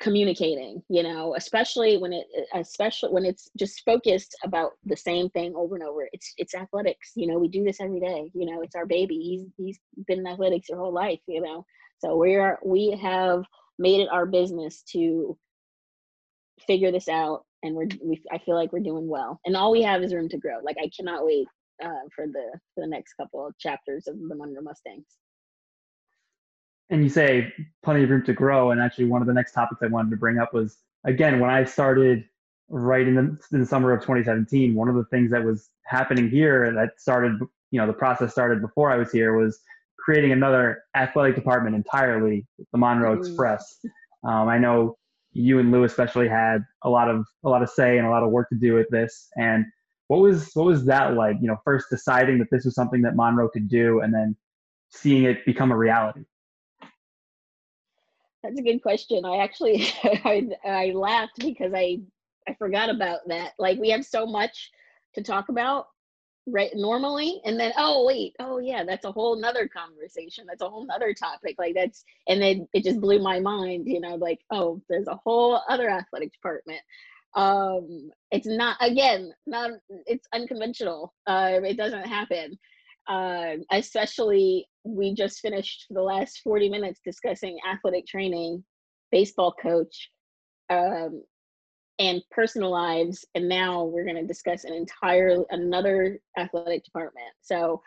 [0.00, 5.52] communicating you know especially when it especially when it's just focused about the same thing
[5.54, 6.08] over and over.
[6.12, 9.16] It's it's athletics you know we do this every day you know it's our baby
[9.16, 11.64] he's he's been in athletics your whole life you know.
[11.98, 13.44] So we are we have
[13.78, 15.36] made it our business to
[16.66, 19.38] figure this out and we're we, i feel like we're doing well.
[19.44, 20.60] And all we have is room to grow.
[20.62, 21.46] Like i cannot wait
[21.84, 25.18] uh, for the for the next couple chapters of the Monroe Mustangs
[26.90, 28.72] and you say plenty of room to grow.
[28.72, 31.50] And actually, one of the next topics I wanted to bring up was again when
[31.50, 32.24] I started
[32.68, 34.74] right in the, in the summer of 2017.
[34.74, 37.38] One of the things that was happening here that started,
[37.70, 39.60] you know, the process started before I was here was
[39.98, 43.20] creating another athletic department entirely, the Monroe mm.
[43.20, 43.78] Express.
[44.24, 44.96] Um, I know
[45.32, 48.22] you and Lou especially had a lot of a lot of say and a lot
[48.22, 49.28] of work to do with this.
[49.36, 49.64] And
[50.08, 51.36] what was what was that like?
[51.40, 54.36] You know, first deciding that this was something that Monroe could do, and then
[54.90, 56.24] seeing it become a reality.
[58.42, 59.24] That's a good question.
[59.24, 61.98] I actually I, I laughed because I
[62.48, 63.52] I forgot about that.
[63.58, 64.70] Like we have so much
[65.14, 65.86] to talk about
[66.46, 70.46] right normally and then oh wait oh yeah that's a whole nother conversation.
[70.48, 71.56] That's a whole nother topic.
[71.58, 75.20] Like that's and then it just blew my mind you know like oh there's a
[75.24, 76.80] whole other athletic department.
[77.34, 79.72] Um it's not again not
[80.06, 81.14] it's unconventional.
[81.26, 82.58] Uh it doesn't happen
[83.10, 88.64] uh, especially we just finished the last 40 minutes discussing athletic training,
[89.10, 90.10] baseball coach,
[90.70, 91.24] um,
[91.98, 93.26] and personal lives.
[93.34, 97.26] And now we're going to discuss an entire another athletic department.
[97.42, 97.82] So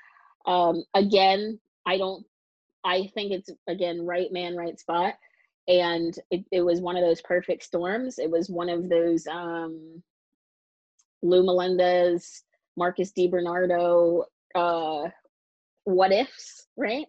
[0.45, 2.25] um, again, I don't.
[2.85, 5.13] I think it's again right man, right spot,
[5.69, 8.19] and it, it was one of those perfect storms.
[8.19, 10.03] It was one of those um,
[11.21, 12.43] Lou Melendez,
[12.75, 14.25] Marcus DiBernardo
[14.55, 15.03] uh,
[15.85, 17.05] what ifs, right?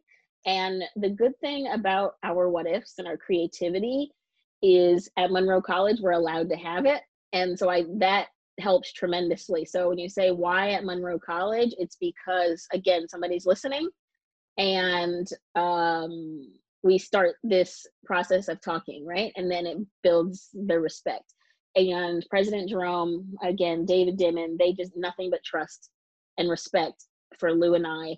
[0.47, 4.11] And the good thing about our what ifs and our creativity
[4.62, 7.03] is at Monroe College, we're allowed to have it.
[7.32, 8.28] And so I that
[8.61, 9.64] helps tremendously.
[9.64, 13.88] So when you say why at Monroe College, it's because again somebody's listening,
[14.59, 19.32] and um, we start this process of talking, right?
[19.36, 21.24] And then it builds the respect.
[21.76, 25.90] And President Jerome, again, David Dimon, they just nothing but trust
[26.38, 27.05] and respect
[27.39, 28.16] for Lou and I,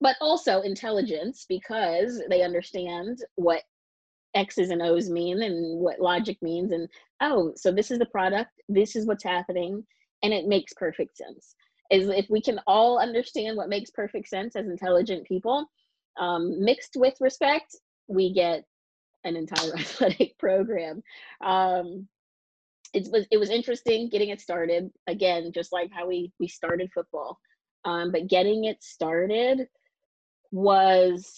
[0.00, 3.62] but also intelligence because they understand what
[4.34, 6.72] X's and O's mean and what logic means.
[6.72, 6.88] And
[7.22, 9.84] oh, so this is the product, this is what's happening,
[10.22, 11.54] and it makes perfect sense.
[11.90, 15.66] Is if we can all understand what makes perfect sense as intelligent people,
[16.18, 17.76] um, mixed with respect,
[18.08, 18.64] we get
[19.24, 21.02] an entire athletic program.
[21.44, 22.08] Um,
[22.92, 26.90] it was it was interesting getting it started again, just like how we we started
[26.92, 27.38] football.
[27.86, 29.68] Um, but getting it started
[30.50, 31.32] was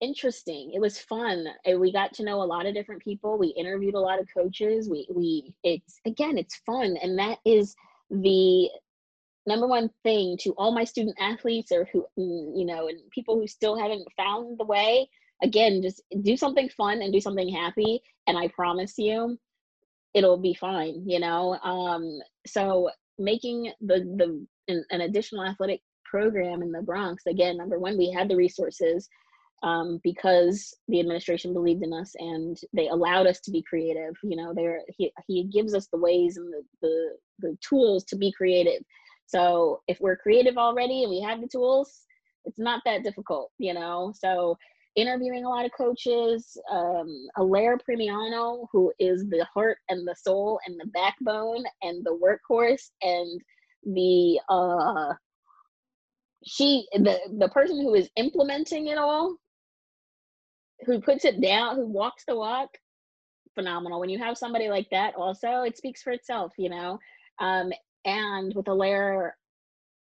[0.00, 0.72] interesting.
[0.74, 1.46] It was fun.
[1.78, 3.38] We got to know a lot of different people.
[3.38, 4.88] We interviewed a lot of coaches.
[4.88, 7.74] We we it's again it's fun, and that is
[8.10, 8.68] the
[9.46, 13.36] number one thing to all my student athletes or who mm, you know and people
[13.36, 15.08] who still haven't found the way
[15.42, 19.38] again just do something fun and do something happy and i promise you
[20.12, 26.62] it'll be fine you know um so making the the an, an additional athletic program
[26.62, 29.08] in the bronx again number one we had the resources
[29.62, 34.36] um, because the administration believed in us and they allowed us to be creative you
[34.36, 37.10] know there he, he gives us the ways and the, the
[37.40, 38.82] the tools to be creative
[39.30, 42.00] so if we're creative already and we have the tools,
[42.44, 44.12] it's not that difficult, you know.
[44.16, 44.56] So
[44.96, 50.58] interviewing a lot of coaches, um, Alaire Primiano, who is the heart and the soul
[50.66, 53.40] and the backbone and the workhorse and
[53.84, 55.14] the uh
[56.46, 59.36] she the the person who is implementing it all
[60.86, 62.70] who puts it down who walks the walk
[63.54, 64.00] phenomenal.
[64.00, 66.98] When you have somebody like that also it speaks for itself you know?
[67.38, 67.72] Um
[68.04, 69.32] and with Alaire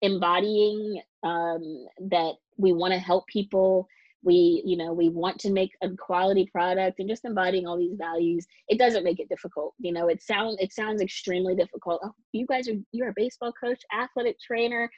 [0.02, 3.88] embodying um, that we want to help people
[4.22, 7.96] we you know we want to make a quality product and just embodying all these
[7.96, 12.12] values it doesn't make it difficult you know it sounds it sounds extremely difficult oh,
[12.32, 14.90] you guys are you're a baseball coach athletic trainer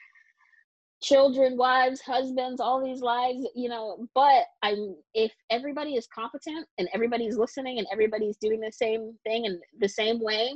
[1.02, 6.88] children wives husbands all these lives you know but i'm if everybody is competent and
[6.94, 10.52] everybody's listening and everybody's doing the same thing in the same way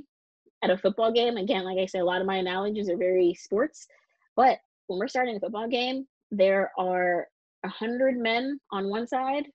[0.62, 1.36] at a football game.
[1.36, 3.86] Again, like I said, a lot of my analogies are very sports,
[4.34, 7.28] but when we're starting a football game, there are
[7.64, 9.46] a hundred men on one side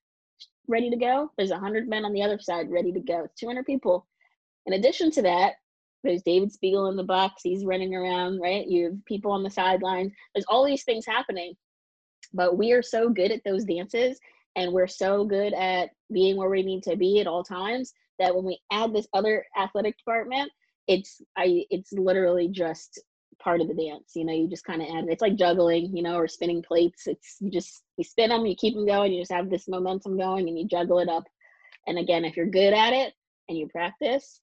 [0.68, 1.32] ready to go.
[1.38, 3.24] There's a hundred men on the other side ready to go.
[3.26, 4.08] It's 200 people.
[4.66, 5.54] In addition to that,
[6.04, 7.41] there's David Spiegel in the box.
[7.43, 8.66] He's running around, right?
[8.68, 10.14] You have people on the sidelines.
[10.34, 11.54] There's all these things happening.
[12.34, 14.20] But we are so good at those dances
[14.56, 18.36] and we're so good at being where we need to be at all times that
[18.36, 20.52] when we add this other athletic department,
[20.88, 22.99] it's I it's literally just
[23.42, 24.12] part of the dance.
[24.16, 25.06] You know, you just kind of add.
[25.10, 27.08] It's like juggling, you know, or spinning plates.
[27.08, 30.18] It's you just you spin them, you keep them going, you just have this momentum
[30.18, 31.24] going, and you juggle it up.
[31.88, 33.14] And again, if you're good at it
[33.50, 34.39] and you practice,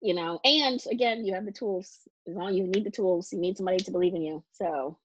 [0.00, 1.98] you know, and again, you have the tools.
[2.28, 4.42] As long you need the tools, you need somebody to believe in you.
[4.52, 4.98] So,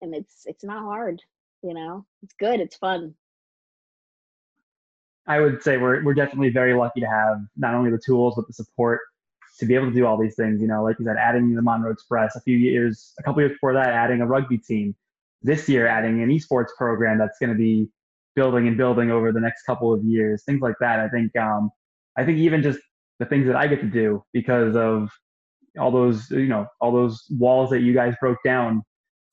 [0.00, 1.20] and it's it's not hard.
[1.62, 2.60] You know, it's good.
[2.60, 3.14] It's fun.
[5.26, 8.46] I would say we're we're definitely very lucky to have not only the tools but
[8.46, 9.00] the support
[9.62, 10.60] to be able to do all these things.
[10.60, 13.52] You know, like you said, adding the Monroe Express a few years, a couple years
[13.52, 14.94] before that, adding a rugby team.
[15.40, 17.88] This year, adding an esports program that's going to be
[18.34, 20.42] building and building over the next couple of years.
[20.44, 21.00] Things like that.
[21.00, 21.34] I think.
[21.36, 21.70] Um,
[22.16, 22.80] I think even just
[23.20, 25.10] the things that I get to do because of
[25.78, 28.82] all those you know all those walls that you guys broke down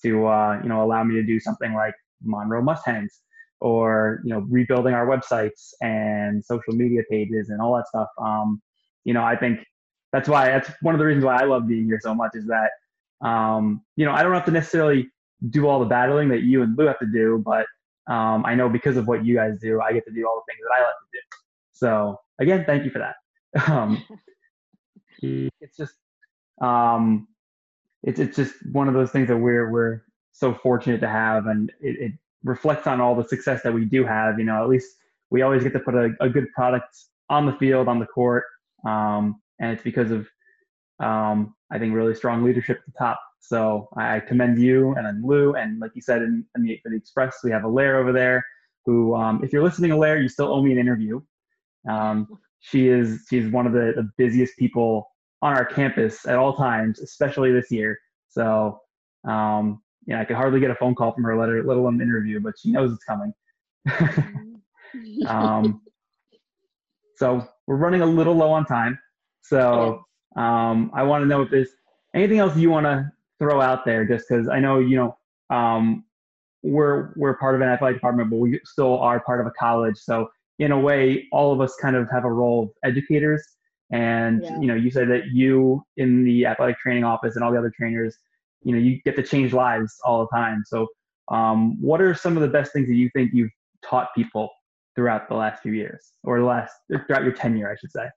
[0.04, 3.22] to uh, you know allow me to do something like Monroe Mustangs
[3.62, 8.62] or you know rebuilding our websites and social media pages and all that stuff um,
[9.04, 9.60] you know i think
[10.12, 12.46] that's why that's one of the reasons why i love being here so much is
[12.48, 12.72] that
[13.26, 15.10] um, you know i don't have to necessarily
[15.50, 17.66] do all the battling that you and lou have to do but
[18.12, 20.54] um, i know because of what you guys do i get to do all the
[20.54, 21.20] things that i like to do
[21.74, 23.16] so again thank you for that
[23.72, 24.04] um,
[25.22, 25.94] it's just
[26.62, 27.28] um,
[28.04, 31.72] it's it's just one of those things that we're we're so fortunate to have and
[31.82, 32.12] it, it
[32.44, 34.40] reflects on all the success that we do have.
[34.40, 34.88] You know, at least
[35.30, 36.98] we always get to put a, a good product
[37.30, 38.44] on the field, on the court,
[38.86, 40.28] um, and it's because of
[41.00, 43.20] um, I think really strong leadership at the top.
[43.40, 46.90] So I commend you and then Lou, and like you said in, in the, for
[46.90, 48.46] the Express, we have Alaire over there.
[48.86, 51.22] Who, um, if you're listening, Alaire, you still owe me an interview.
[51.90, 52.28] Um,
[52.60, 55.10] she is she's one of the, the busiest people
[55.42, 57.98] on our campus at all times, especially this year.
[58.30, 58.80] So
[59.28, 61.78] um, you know, I could hardly get a phone call from her, let, her, let
[61.78, 63.34] alone an interview, but she knows it's coming.
[65.28, 65.82] um,
[67.16, 68.98] so we're running a little low on time.
[69.42, 71.72] So Um, I want to know if there's
[72.14, 75.18] anything else you want to throw out there, just because I know you know
[75.50, 76.06] um,
[76.62, 79.98] we're we're part of an athletic department, but we still are part of a college.
[79.98, 80.30] So
[80.60, 83.44] in a way, all of us kind of have a role of educators.
[83.92, 84.60] And Yeah.
[84.60, 87.72] you know, you said that you in the athletic training office and all the other
[87.76, 88.18] trainers,
[88.62, 90.64] you know, you get to change lives all the time.
[90.66, 90.88] So,
[91.30, 93.52] um, what are some of the best things that you think you've
[93.84, 94.52] taught people
[94.96, 96.74] throughout the last few years, or the last
[97.08, 98.08] throughout your tenure, I should say?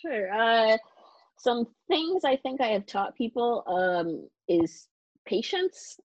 [0.00, 0.32] Sure.
[0.32, 0.78] Uh,
[1.38, 4.88] some things I think I have taught people um, is
[5.26, 5.98] patience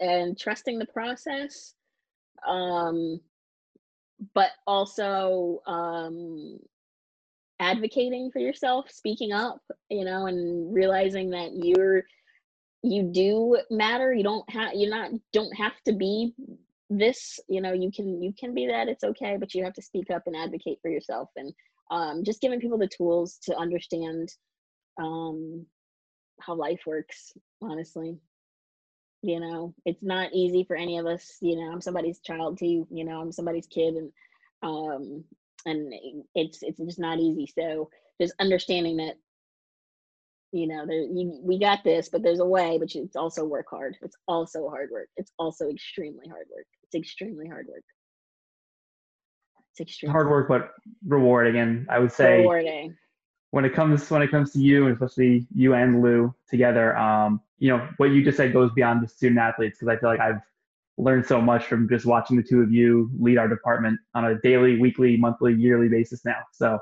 [0.00, 1.74] and trusting the process,
[2.48, 3.20] um,
[4.34, 6.58] but also um,
[7.60, 12.04] advocating for yourself, speaking up, you know, and realizing that you're
[12.82, 14.12] you do matter.
[14.12, 16.34] You don't have you're not don't have to be
[16.90, 17.38] this.
[17.48, 18.88] You know, you can you can be that.
[18.88, 21.52] It's okay, but you have to speak up and advocate for yourself and
[21.92, 24.32] um, just giving people the tools to understand
[25.00, 25.66] um,
[26.40, 28.18] how life works honestly.
[29.24, 32.88] You know it's not easy for any of us you know i'm somebody's child too
[32.90, 34.12] you know i'm somebody's kid and
[34.64, 35.22] um
[35.64, 35.94] and
[36.34, 37.88] it's it's just not easy so
[38.20, 39.14] just understanding that
[40.52, 43.66] you know there you, we got this but there's a way but it's also work
[43.70, 47.84] hard it's also hard work it's also extremely hard work it's extremely hard work
[49.72, 50.70] it's extremely Hard work, but
[51.06, 51.56] rewarding.
[51.56, 52.96] And I would say rewarding
[53.52, 57.40] when it comes when it comes to you, and especially you and Lou together, um,
[57.58, 60.20] you know what you just said goes beyond the student athletes because I feel like
[60.20, 60.40] I've
[60.98, 64.38] learned so much from just watching the two of you lead our department on a
[64.40, 66.40] daily, weekly, monthly, yearly basis now.
[66.52, 66.78] So,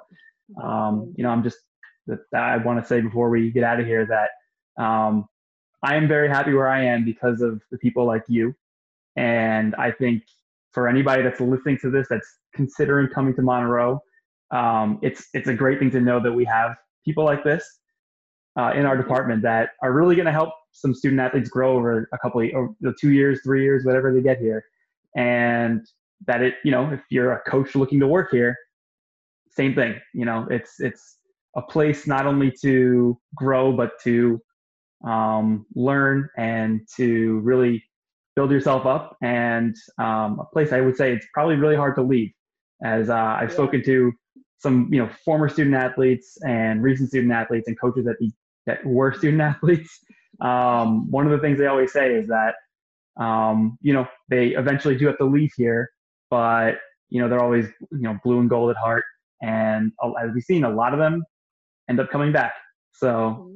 [0.62, 1.58] um, you know, I'm just
[2.06, 5.28] that I want to say before we get out of here that um,
[5.82, 8.54] I am very happy where I am because of the people like you,
[9.16, 10.22] and I think
[10.72, 14.00] for anybody that's listening to this that's considering coming to Monroe
[14.50, 17.64] um, it's it's a great thing to know that we have people like this
[18.58, 22.08] uh, in our department that are really going to help some student athletes grow over
[22.12, 24.64] a couple of over two years, three years, whatever they get here,
[25.16, 25.86] and
[26.26, 28.56] that it you know if you're a coach looking to work here,
[29.50, 29.94] same thing.
[30.14, 31.18] You know, it's it's
[31.56, 34.40] a place not only to grow but to
[35.04, 37.84] um, learn and to really
[38.36, 42.02] build yourself up, and um, a place I would say it's probably really hard to
[42.02, 42.32] leave.
[42.84, 43.54] As uh, I've Yeah.
[43.54, 44.12] spoken to
[44.58, 48.32] some you know former student athletes and recent student athletes and coaches that be,
[48.66, 50.04] that were student athletes
[50.40, 52.54] um, one of the things they always say is that
[53.16, 55.90] um, you know they eventually do have to leave here
[56.30, 56.74] but
[57.08, 59.04] you know they're always you know blue and gold at heart
[59.42, 61.24] and uh, as we've seen a lot of them
[61.88, 62.52] end up coming back
[62.92, 63.50] so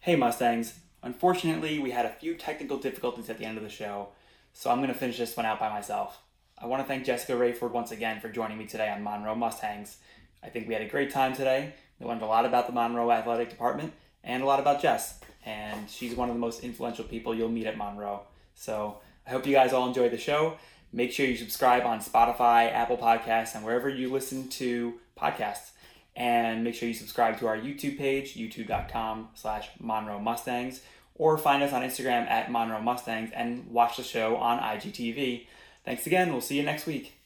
[0.00, 4.08] Hey Mustangs, unfortunately we had a few technical difficulties at the end of the show,
[4.52, 6.22] so I'm going to finish this one out by myself.
[6.60, 9.98] I want to thank Jessica Rayford once again for joining me today on Monroe Mustangs.
[10.42, 11.72] I think we had a great time today.
[12.00, 13.92] We learned a lot about the Monroe Athletic Department
[14.24, 17.66] and a lot about Jess, and she's one of the most influential people you'll meet
[17.66, 18.22] at Monroe.
[18.56, 20.58] So I hope you guys all enjoy the show.
[20.92, 25.70] Make sure you subscribe on Spotify, Apple Podcasts, and wherever you listen to podcasts.
[26.16, 30.80] And make sure you subscribe to our YouTube page, youtube.com slash Monroe Mustangs,
[31.14, 35.46] or find us on Instagram at Monroe Mustangs and watch the show on IGTV.
[35.88, 36.32] Thanks again.
[36.32, 37.17] We'll see you next week.